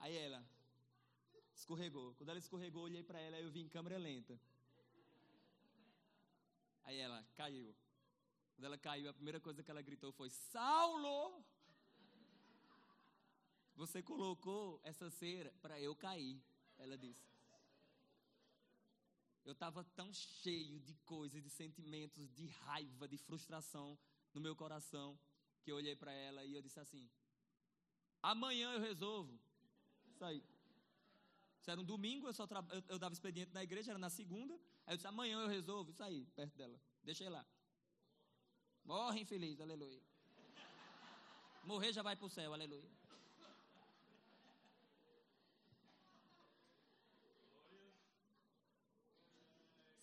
[0.00, 0.44] Aí ela
[1.54, 2.16] escorregou.
[2.16, 4.36] Quando ela escorregou, eu olhei para ela e eu vi em câmera lenta.
[6.82, 7.72] Aí ela caiu.
[8.56, 11.44] Quando ela caiu, a primeira coisa que ela gritou foi: Saulo!
[13.76, 16.42] Você colocou essa cera para eu cair,
[16.76, 17.31] ela disse.
[19.44, 23.98] Eu estava tão cheio de coisas, de sentimentos, de raiva, de frustração
[24.32, 25.18] no meu coração,
[25.62, 27.10] que eu olhei para ela e eu disse assim:
[28.22, 29.38] Amanhã eu resolvo.
[30.06, 30.44] Isso aí.
[31.60, 32.64] Isso era um domingo, eu, só tra...
[32.70, 34.54] eu, eu dava expediente na igreja, era na segunda.
[34.86, 35.90] Aí eu disse: Amanhã eu resolvo.
[35.90, 36.80] Isso aí, perto dela.
[37.02, 37.44] Deixei lá.
[38.84, 40.02] Morre infeliz, aleluia.
[41.64, 43.01] Morrer já vai para o céu, aleluia.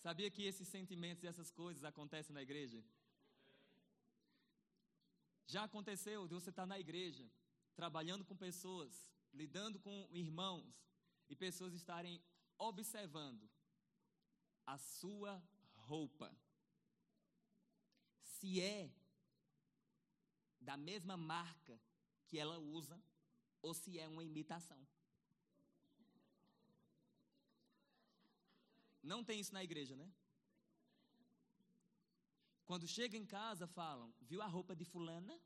[0.02, 2.82] Sabia que esses sentimentos e essas coisas acontecem na igreja?
[5.46, 7.28] Já aconteceu de você estar na igreja,
[7.74, 10.74] trabalhando com pessoas, lidando com irmãos,
[11.28, 12.22] e pessoas estarem
[12.58, 13.48] observando
[14.66, 15.42] a sua
[15.74, 16.34] roupa.
[18.22, 18.90] Se é
[20.60, 21.80] da mesma marca
[22.26, 23.00] que ela usa,
[23.62, 24.80] ou se é uma imitação.
[29.02, 30.12] Não tem isso na igreja, né?
[32.64, 35.40] Quando chega em casa, falam: Viu a roupa de Fulana?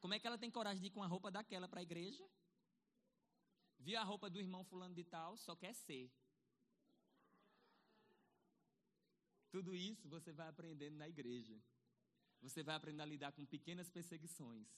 [0.00, 2.26] Como é que ela tem coragem de ir com a roupa daquela para a igreja?
[3.78, 5.36] Viu a roupa do irmão Fulano de Tal?
[5.36, 6.10] Só quer ser.
[9.50, 11.56] Tudo isso você vai aprendendo na igreja.
[12.40, 14.68] Você vai aprendendo a lidar com pequenas perseguições.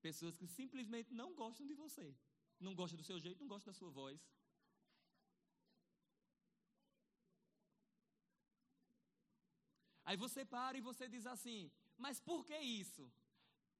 [0.00, 2.14] Pessoas que simplesmente não gostam de você
[2.60, 4.20] não gosta do seu jeito, não gosta da sua voz.
[10.04, 13.10] Aí você para e você diz assim: Mas por que isso?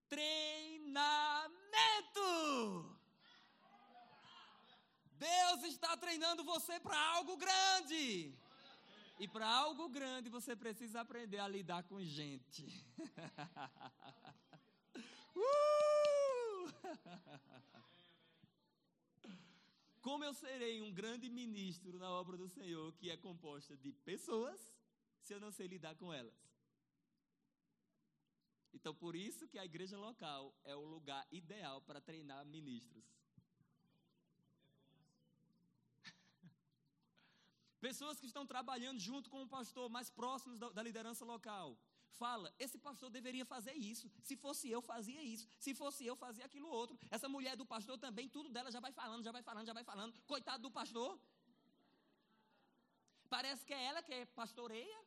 [0.09, 1.51] Treinamento!
[5.19, 8.35] Deus está treinando você para algo grande.
[9.19, 12.65] E para algo grande você precisa aprender a lidar com gente.
[15.37, 16.73] uh!
[20.01, 24.75] Como eu serei um grande ministro na obra do Senhor, que é composta de pessoas,
[25.21, 26.35] se eu não sei lidar com elas?
[28.73, 33.05] Então, por isso que a igreja local é o lugar ideal para treinar ministros.
[37.81, 41.77] Pessoas que estão trabalhando junto com o pastor, mais próximos da, da liderança local
[42.19, 44.11] fala: esse pastor deveria fazer isso.
[44.23, 45.47] Se fosse eu, fazia isso.
[45.59, 46.99] Se fosse eu, fazia aquilo outro.
[47.11, 49.85] Essa mulher do pastor também, tudo dela já vai falando, já vai falando, já vai
[49.85, 50.19] falando.
[50.27, 51.19] Coitado do pastor.
[53.29, 55.01] Parece que é ela que pastoreia.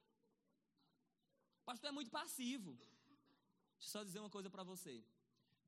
[1.62, 2.72] O pastor é muito passivo.
[2.74, 5.04] Deixa eu só dizer uma coisa para você.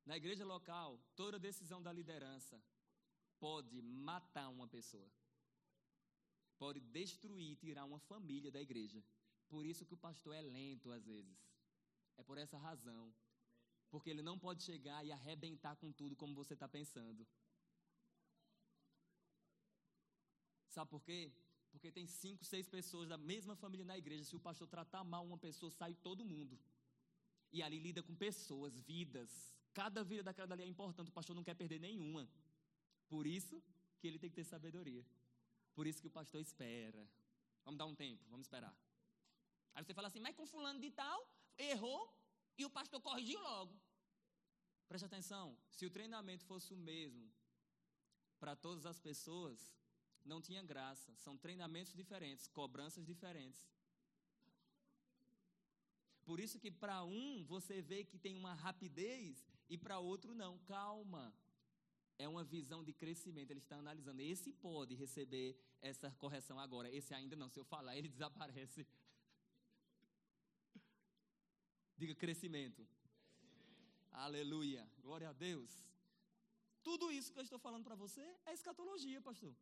[0.05, 2.61] Na igreja local, toda decisão da liderança
[3.39, 5.09] pode matar uma pessoa.
[6.57, 9.03] Pode destruir, tirar uma família da igreja.
[9.47, 11.37] Por isso que o pastor é lento às vezes.
[12.17, 13.13] É por essa razão.
[13.89, 17.25] Porque ele não pode chegar e arrebentar com tudo como você está pensando.
[20.69, 21.31] Sabe por quê?
[21.71, 24.25] Porque tem cinco, seis pessoas da mesma família na igreja.
[24.25, 26.59] Se o pastor tratar mal uma pessoa, sai todo mundo.
[27.51, 29.53] E ali lida com pessoas, vidas.
[29.73, 31.09] Cada vida daquela dali é importante.
[31.09, 32.27] O pastor não quer perder nenhuma.
[33.07, 33.61] Por isso
[33.99, 35.05] que ele tem que ter sabedoria.
[35.73, 37.07] Por isso que o pastor espera.
[37.63, 38.75] Vamos dar um tempo, vamos esperar.
[39.75, 41.19] Aí você fala assim, mas com fulano de tal,
[41.57, 42.01] errou
[42.57, 43.79] e o pastor corrigiu logo.
[44.87, 47.29] Preste atenção, se o treinamento fosse o mesmo
[48.39, 49.75] para todas as pessoas,
[50.23, 51.13] não tinha graça.
[51.17, 53.63] São treinamentos diferentes, cobranças diferentes.
[56.23, 60.57] Por isso que para um você vê que tem uma rapidez e para outro não.
[60.59, 61.33] Calma.
[62.17, 63.51] É uma visão de crescimento.
[63.51, 64.21] Ele está analisando.
[64.21, 66.89] Esse pode receber essa correção agora.
[66.89, 67.49] Esse ainda não.
[67.49, 68.87] Se eu falar, ele desaparece
[71.97, 72.83] Diga crescimento.
[72.83, 73.05] crescimento.
[74.11, 74.87] Aleluia.
[75.01, 75.71] Glória a Deus.
[76.83, 79.53] Tudo isso que eu estou falando para você é escatologia, pastor.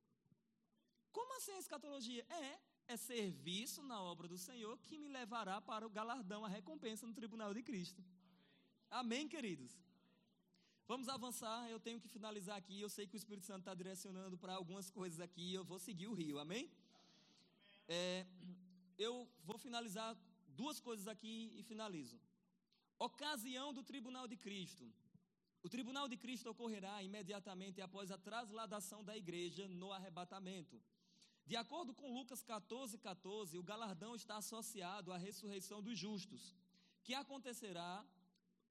[1.11, 2.25] Como assim escatologia?
[2.29, 2.59] É,
[2.93, 7.13] é serviço na obra do Senhor que me levará para o galardão, a recompensa no
[7.13, 8.03] tribunal de Cristo.
[8.89, 9.71] Amém, Amém queridos?
[10.87, 12.81] Vamos avançar, eu tenho que finalizar aqui.
[12.81, 15.53] Eu sei que o Espírito Santo está direcionando para algumas coisas aqui.
[15.53, 16.69] Eu vou seguir o rio, amém?
[17.87, 18.25] É,
[18.97, 20.15] eu vou finalizar
[20.61, 22.19] duas coisas aqui e finalizo.
[22.99, 24.85] Ocasião do tribunal de Cristo.
[25.61, 30.81] O tribunal de Cristo ocorrerá imediatamente após a trasladação da igreja no arrebatamento.
[31.45, 36.55] De acordo com Lucas 14, 14, o galardão está associado à ressurreição dos justos,
[37.03, 38.05] que acontecerá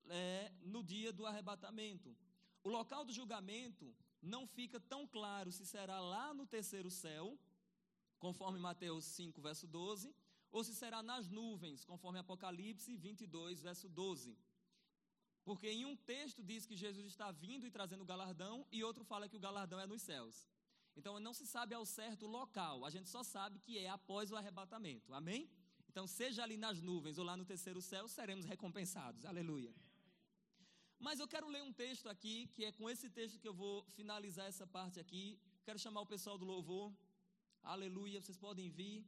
[0.09, 2.17] é, no dia do arrebatamento.
[2.65, 7.39] O local do julgamento não fica tão claro se será lá no terceiro céu,
[8.19, 10.15] conforme Mateus 5, verso 12,
[10.53, 14.39] ou se será nas nuvens, conforme Apocalipse 22, verso 12.
[15.43, 19.05] Porque em um texto diz que Jesus está vindo e trazendo o galardão, e outro
[19.05, 20.47] fala que o galardão é nos céus.
[20.95, 24.31] Então não se sabe ao certo o local, a gente só sabe que é após
[24.31, 25.13] o arrebatamento.
[25.15, 25.51] Amém?
[25.93, 29.27] Então, seja ali nas nuvens ou lá no terceiro céu, seremos recompensados.
[29.27, 29.75] Aleluia.
[30.99, 33.85] Mas eu quero ler um texto aqui, que é com esse texto que eu vou
[33.91, 35.39] finalizar essa parte aqui.
[35.67, 36.91] Quero chamar o pessoal do louvor.
[37.63, 39.05] Aleluia, vocês podem vir.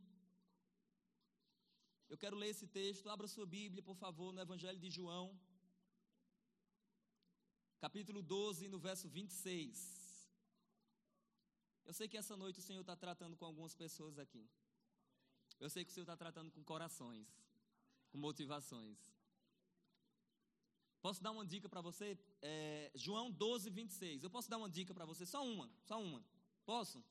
[2.14, 3.10] Eu quero ler esse texto.
[3.10, 5.26] Abra sua Bíblia, por favor, no Evangelho de João,
[7.84, 10.28] capítulo 12, no verso 26.
[11.84, 14.44] Eu sei que essa noite o Senhor está tratando com algumas pessoas aqui.
[15.58, 17.26] Eu sei que o Senhor está tratando com corações,
[18.12, 18.96] com motivações.
[21.02, 22.16] Posso dar uma dica para você?
[22.40, 24.22] É, João 12, 26.
[24.22, 25.26] Eu posso dar uma dica para você?
[25.26, 26.24] Só uma, só uma.
[26.64, 27.04] Posso?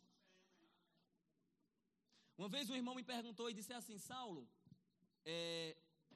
[2.37, 4.47] Uma vez um irmão me perguntou e disse assim: Saulo,
[5.25, 5.75] é,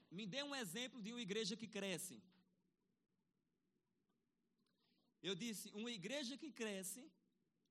[0.09, 2.21] me dê um exemplo de uma igreja que cresce.
[5.21, 7.03] Eu disse: uma igreja que cresce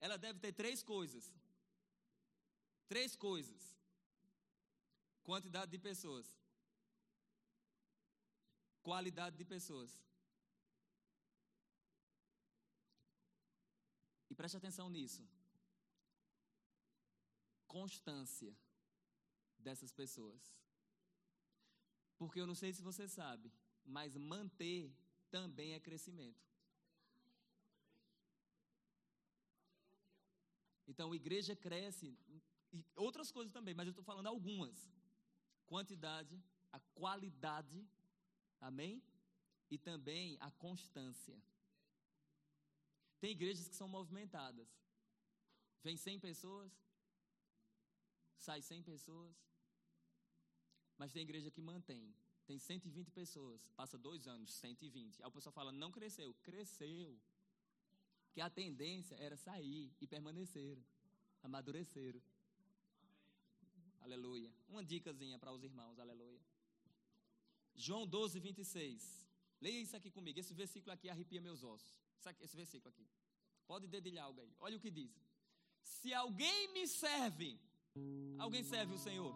[0.01, 1.25] ela deve ter três coisas.
[2.89, 3.77] Três coisas.
[5.23, 6.27] Quantidade de pessoas.
[8.83, 9.99] Qualidade de pessoas.
[14.31, 15.27] E preste atenção nisso.
[17.67, 18.57] Constância
[19.59, 20.55] dessas pessoas.
[22.19, 23.53] Porque eu não sei se você sabe,
[23.85, 24.91] mas manter
[25.31, 26.45] também é crescimento.
[30.89, 32.17] Então, a igreja cresce,
[32.73, 34.91] e outras coisas também, mas eu estou falando algumas.
[35.67, 36.41] Quantidade,
[36.73, 37.87] a qualidade,
[38.61, 39.03] amém?
[39.71, 41.37] E também a constância.
[43.21, 44.69] Tem igrejas que são movimentadas.
[45.83, 46.73] Vem 100 pessoas,
[48.37, 49.35] sai 100 pessoas.
[50.99, 52.15] Mas tem igreja que mantém.
[52.47, 55.23] Tem 120 pessoas, passa dois anos, 120.
[55.23, 56.33] Aí o pessoal fala, não cresceu.
[56.43, 57.19] Cresceu
[58.33, 60.79] que a tendência era sair e permanecer,
[61.43, 62.23] amadurecer.
[64.01, 64.53] Aleluia.
[64.69, 66.41] Uma dicasinha para os irmãos, aleluia.
[67.75, 69.29] João 12, 26.
[69.61, 70.39] Leia isso aqui comigo.
[70.39, 72.01] Esse versículo aqui arrepia meus ossos.
[72.41, 73.07] Esse versículo aqui.
[73.67, 74.53] Pode dedilhar algo aí.
[74.61, 75.13] Olha o que diz.
[75.81, 77.59] Se alguém me serve,
[78.39, 79.35] alguém serve o Senhor.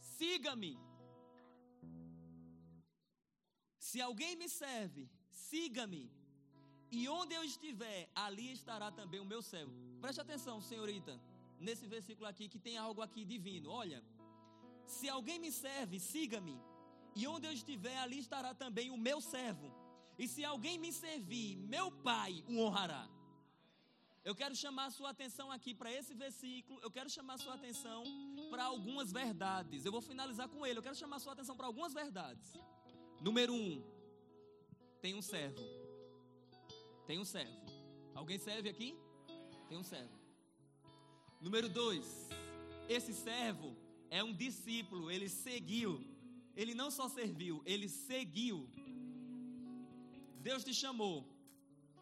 [0.00, 0.78] Siga-me.
[3.78, 6.10] Se alguém me serve, siga-me.
[6.90, 9.72] E onde eu estiver, ali estará também o meu servo.
[10.00, 11.20] Preste atenção, senhorita,
[11.58, 13.70] nesse versículo aqui que tem algo aqui divino.
[13.70, 14.02] Olha,
[14.86, 16.58] se alguém me serve, siga-me.
[17.14, 19.72] E onde eu estiver, ali estará também o meu servo.
[20.18, 23.08] E se alguém me servir, meu Pai o honrará.
[24.28, 26.80] Eu quero chamar a sua atenção aqui para esse versículo.
[26.82, 28.02] Eu quero chamar a sua atenção
[28.50, 29.84] para algumas verdades.
[29.84, 30.80] Eu vou finalizar com ele.
[30.80, 32.52] Eu quero chamar a sua atenção para algumas verdades.
[33.20, 33.84] Número um,
[35.00, 35.62] tem um servo.
[37.06, 37.60] Tem um servo.
[38.16, 38.98] Alguém serve aqui?
[39.68, 40.18] Tem um servo.
[41.40, 42.28] Número dois,
[42.88, 43.76] esse servo
[44.10, 46.04] é um discípulo, ele seguiu.
[46.56, 48.68] Ele não só serviu, ele seguiu.
[50.40, 51.24] Deus te chamou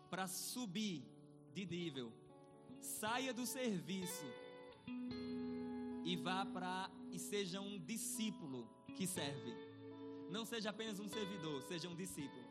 [0.09, 1.14] para subir
[1.55, 2.13] de nível.
[2.81, 4.27] Saia do serviço
[6.05, 9.55] e vá para e seja um discípulo que serve.
[10.31, 12.45] Não seja apenas um servidor, seja um discípulo.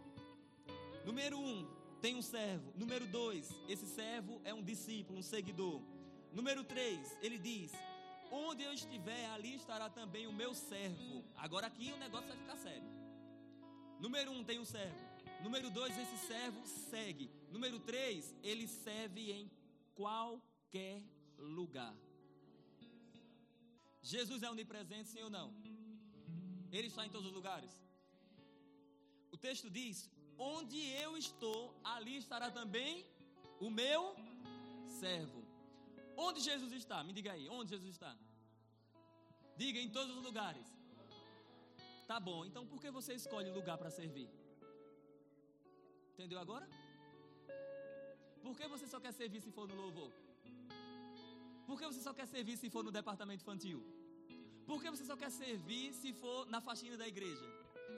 [1.06, 1.68] Número um,
[2.02, 2.72] tem um servo.
[2.76, 5.82] Número dois, esse servo é um discípulo, um seguidor.
[6.32, 7.72] Número três, ele diz:
[8.32, 11.24] Onde eu estiver, ali estará também o meu servo.
[11.36, 12.90] Agora aqui o negócio vai ficar sério.
[14.00, 15.13] Número um, tem um servo.
[15.44, 17.30] Número dois, esse servo segue.
[17.52, 19.52] Número três, ele serve em
[19.94, 21.04] qualquer
[21.38, 21.96] lugar.
[24.02, 25.48] Jesus é onipresente, sim ou não?
[26.72, 27.72] Ele está em todos os lugares.
[29.32, 33.06] O texto diz: Onde eu estou, ali estará também
[33.60, 34.16] o meu
[35.00, 35.42] servo.
[36.16, 37.04] Onde Jesus está?
[37.04, 38.16] Me diga aí, onde Jesus está?
[39.58, 40.68] Diga em todos os lugares.
[42.08, 44.30] Tá bom, então por que você escolhe lugar para servir?
[46.14, 46.68] Entendeu agora?
[48.44, 50.12] Por que você só quer servir se for no louvor?
[51.68, 53.80] Por que você só quer servir se for no departamento infantil?
[54.68, 57.48] Por que você só quer servir se for na faxina da igreja?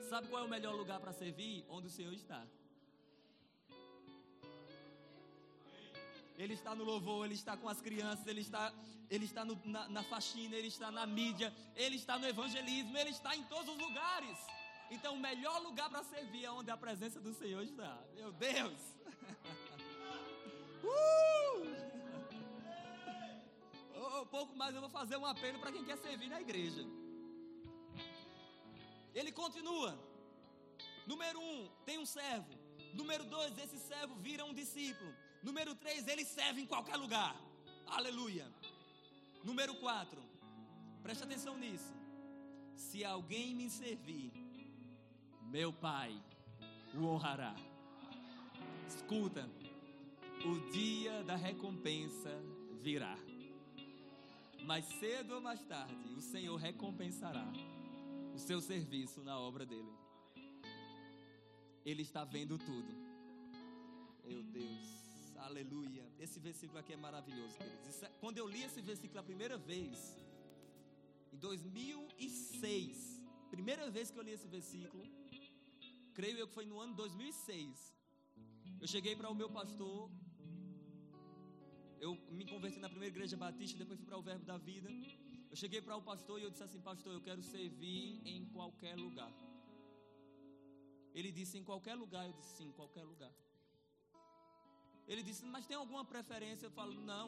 [0.08, 1.64] Sabe qual é o melhor lugar para servir?
[1.68, 2.46] Onde o Senhor está.
[6.38, 8.72] Ele está no louvor, ele está com as crianças, ele está,
[9.10, 13.10] ele está no, na, na faxina, ele está na mídia, ele está no evangelismo, ele
[13.10, 14.38] está em todos os lugares.
[14.90, 17.98] Então, o melhor lugar para servir é onde a presença do Senhor está.
[18.14, 18.78] Meu Deus!
[20.84, 21.86] uh!
[23.94, 26.84] Oh, pouco mais eu vou fazer um apelo para quem quer servir na igreja.
[29.14, 29.98] Ele continua.
[31.06, 32.54] Número um, tem um servo.
[32.92, 35.12] Número dois, esse servo vira um discípulo.
[35.42, 37.34] Número três, ele serve em qualquer lugar.
[37.86, 38.46] Aleluia.
[39.42, 40.20] Número quatro,
[41.02, 41.94] preste atenção nisso.
[42.74, 44.32] Se alguém me servir,
[45.56, 46.14] meu Pai
[46.94, 47.56] o honrará.
[48.86, 49.48] Escuta,
[50.44, 52.30] o dia da recompensa
[52.82, 53.16] virá.
[54.66, 57.50] Mas cedo ou mais tarde, o Senhor recompensará
[58.34, 59.94] o seu serviço na obra dele.
[61.86, 62.92] Ele está vendo tudo.
[64.26, 66.04] Meu Deus, aleluia.
[66.18, 68.02] Esse versículo aqui é maravilhoso, queridos.
[68.02, 70.18] É, quando eu li esse versículo a primeira vez,
[71.32, 75.02] em 2006, primeira vez que eu li esse versículo,
[76.16, 77.94] creio eu que foi no ano 2006.
[78.82, 80.10] Eu cheguei para o meu pastor,
[82.06, 84.88] eu me converti na primeira igreja batista, depois fui para o Verbo da Vida.
[85.50, 88.94] Eu cheguei para o pastor e eu disse assim: Pastor, eu quero servir em qualquer
[88.96, 89.32] lugar.
[91.14, 92.24] Ele disse: Em qualquer lugar.
[92.26, 93.32] Eu disse: Sim, em qualquer lugar.
[95.06, 96.66] Ele disse: Mas tem alguma preferência?
[96.66, 97.26] Eu falo: Não,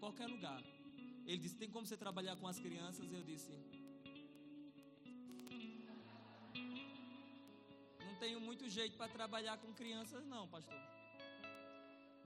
[0.00, 0.62] qualquer lugar.
[1.24, 3.12] Ele disse: Tem como você trabalhar com as crianças?
[3.12, 3.52] Eu disse:
[8.22, 10.80] tenho muito jeito para trabalhar com crianças, não, pastor.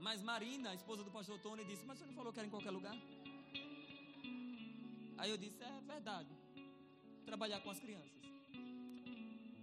[0.07, 2.55] Mas Marina, a esposa do pastor Tony, disse: Mas você não falou que era em
[2.55, 2.97] qualquer lugar?
[5.21, 6.33] Aí eu disse: É verdade.
[7.31, 8.21] Trabalhar com as crianças.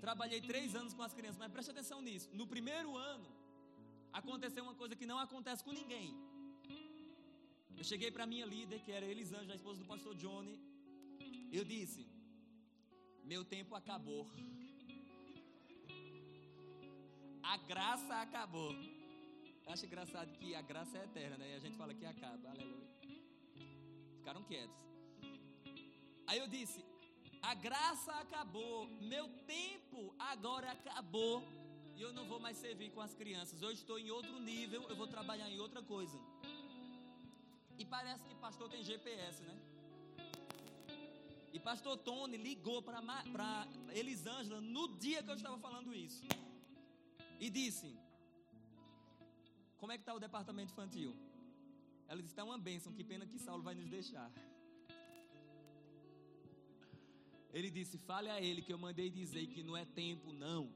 [0.06, 2.28] Trabalhei três anos com as crianças, mas preste atenção nisso.
[2.40, 3.30] No primeiro ano,
[4.22, 6.10] aconteceu uma coisa que não acontece com ninguém.
[7.80, 10.58] Eu cheguei para minha líder, que era Elisângela, a esposa do pastor Johnny.
[11.60, 12.04] Eu disse:
[13.34, 14.24] Meu tempo acabou.
[17.44, 18.74] A graça acabou.
[19.68, 21.52] Acho engraçado que a graça é eterna, né?
[21.52, 22.50] E a gente fala que acaba.
[22.50, 22.88] Aleluia.
[24.18, 24.76] Ficaram quietos.
[26.28, 26.84] Aí eu disse:
[27.42, 31.44] a graça acabou, meu tempo agora acabou.
[31.96, 33.62] E eu não vou mais servir com as crianças.
[33.62, 36.18] Eu estou em outro nível, eu vou trabalhar em outra coisa.
[37.78, 39.56] E parece que pastor tem GPS, né?
[41.52, 46.24] E pastor Tony ligou para Elisângela no dia que eu estava falando isso.
[47.40, 47.96] E disse:
[49.78, 51.16] Como é que está o departamento infantil?
[52.08, 54.32] Ela disse: Está uma bênção, que pena que Saulo vai nos deixar.
[57.54, 60.72] Ele disse: Fale a ele que eu mandei dizer que não é tempo, não.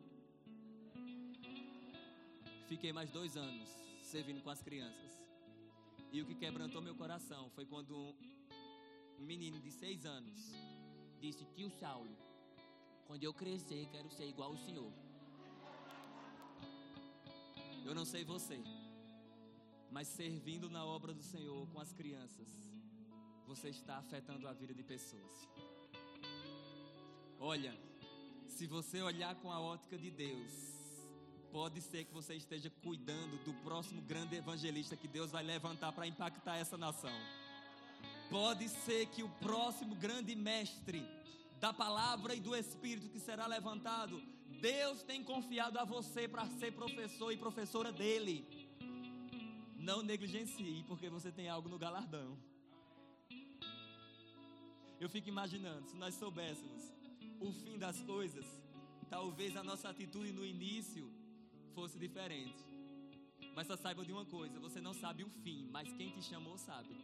[2.68, 3.70] Fiquei mais dois anos
[4.03, 5.12] servindo com as crianças.
[6.12, 8.16] E o que quebrantou meu coração foi quando
[9.20, 10.53] um menino de seis anos
[11.20, 12.16] disse: Tio Saulo,
[13.08, 14.91] quando eu crescer, quero ser igual ao senhor.
[17.88, 18.61] Eu não sei você,
[19.89, 22.49] mas servindo na obra do Senhor com as crianças,
[23.45, 25.47] você está afetando a vida de pessoas.
[27.39, 27.73] Olha,
[28.45, 30.51] se você olhar com a ótica de Deus,
[31.49, 36.05] pode ser que você esteja cuidando do próximo grande evangelista que Deus vai levantar para
[36.05, 37.17] impactar essa nação.
[38.29, 41.07] Pode ser que o próximo grande mestre
[41.57, 44.21] da palavra e do Espírito que será levantado,
[44.62, 48.45] Deus tem confiado a você para ser professor e professora dele.
[49.76, 52.38] Não negligencie, porque você tem algo no galardão.
[54.99, 56.91] Eu fico imaginando, se nós soubéssemos
[57.39, 58.45] o fim das coisas,
[59.10, 61.12] talvez a nossa atitude no início
[61.76, 62.66] fosse diferente.
[63.55, 66.58] Mas só saiba de uma coisa: você não sabe o fim, mas quem te chamou
[66.58, 66.95] sabe.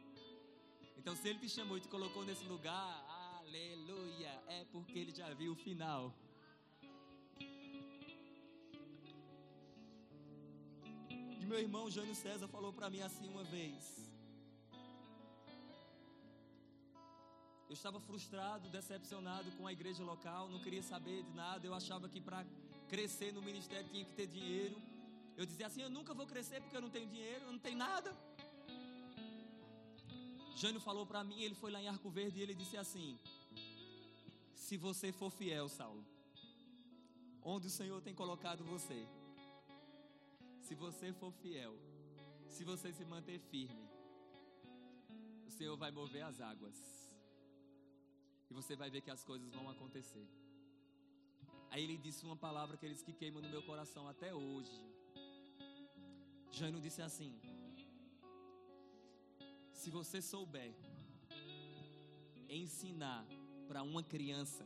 [0.97, 3.05] Então, se ele te chamou e te colocou nesse lugar,
[3.39, 6.15] aleluia, é porque ele já viu o final.
[11.43, 13.77] E meu irmão Jânio César falou para mim assim uma vez:
[17.67, 21.67] Eu estava frustrado, decepcionado com a igreja local, não queria saber de nada.
[21.67, 22.45] Eu achava que para
[22.87, 24.77] crescer no ministério tinha que ter dinheiro.
[25.35, 27.77] Eu dizia assim: Eu nunca vou crescer porque eu não tenho dinheiro, eu não tenho
[27.77, 28.15] nada.
[30.55, 33.19] Jânio falou para mim, ele foi lá em Arco Verde e ele disse assim:
[34.55, 36.05] Se você for fiel, Saulo,
[37.41, 39.05] onde o Senhor tem colocado você,
[40.65, 41.73] se você for fiel,
[42.47, 43.85] se você se manter firme,
[45.45, 46.79] o Senhor vai mover as águas.
[48.49, 50.27] E você vai ver que as coisas vão acontecer.
[51.69, 54.79] Aí ele disse uma palavra que eles que queimam no meu coração até hoje.
[56.51, 57.33] Jânio disse assim:
[59.73, 60.73] Se você souber
[62.47, 63.25] ensinar
[63.67, 64.65] para uma criança,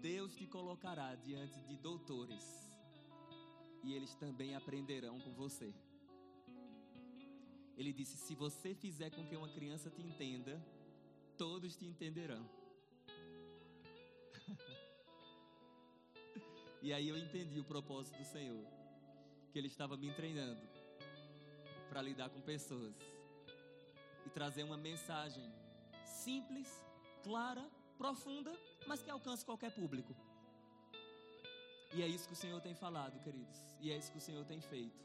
[0.00, 2.65] Deus te colocará diante de doutores
[3.82, 5.74] e eles também aprenderão com você.
[7.76, 10.60] Ele disse: Se você fizer com que uma criança te entenda,
[11.36, 12.48] todos te entenderão.
[16.82, 18.66] e aí eu entendi o propósito do Senhor,
[19.52, 20.60] que Ele estava me treinando
[21.88, 22.96] para lidar com pessoas
[24.24, 25.52] e trazer uma mensagem
[26.04, 26.68] simples,
[27.22, 28.52] clara, profunda,
[28.86, 30.14] mas que alcance qualquer público.
[31.92, 34.44] E é isso que o Senhor tem falado, queridos, e é isso que o Senhor
[34.44, 35.04] tem feito.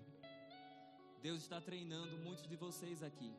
[1.21, 3.31] Deus está treinando muitos de vocês aqui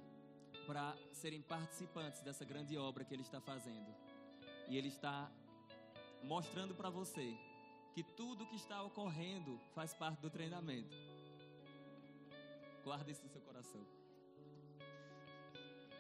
[0.67, 3.93] para serem participantes dessa grande obra que Ele está fazendo.
[4.69, 5.31] E Ele está
[6.23, 7.37] mostrando para você
[7.93, 10.97] que tudo que está ocorrendo faz parte do treinamento.
[12.85, 13.85] Guarda isso no seu coração.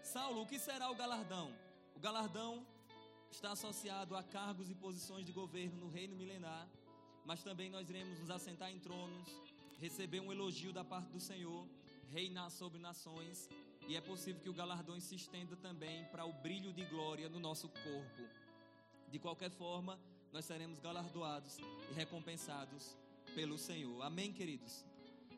[0.02, 1.52] Saulo, o que será o galardão?
[1.96, 2.66] O galardão
[3.30, 6.68] está associado a cargos e posições de governo no reino milenar,
[7.24, 9.28] mas também nós iremos nos assentar em tronos,
[9.78, 11.66] receber um elogio da parte do Senhor,
[12.10, 13.48] reinar sobre nações,
[13.88, 17.40] e é possível que o galardão se estenda também para o brilho de glória no
[17.40, 18.22] nosso corpo.
[19.10, 19.98] De qualquer forma,
[20.32, 22.96] nós seremos galardoados e recompensados
[23.34, 24.02] pelo Senhor.
[24.02, 24.91] Amém, queridos?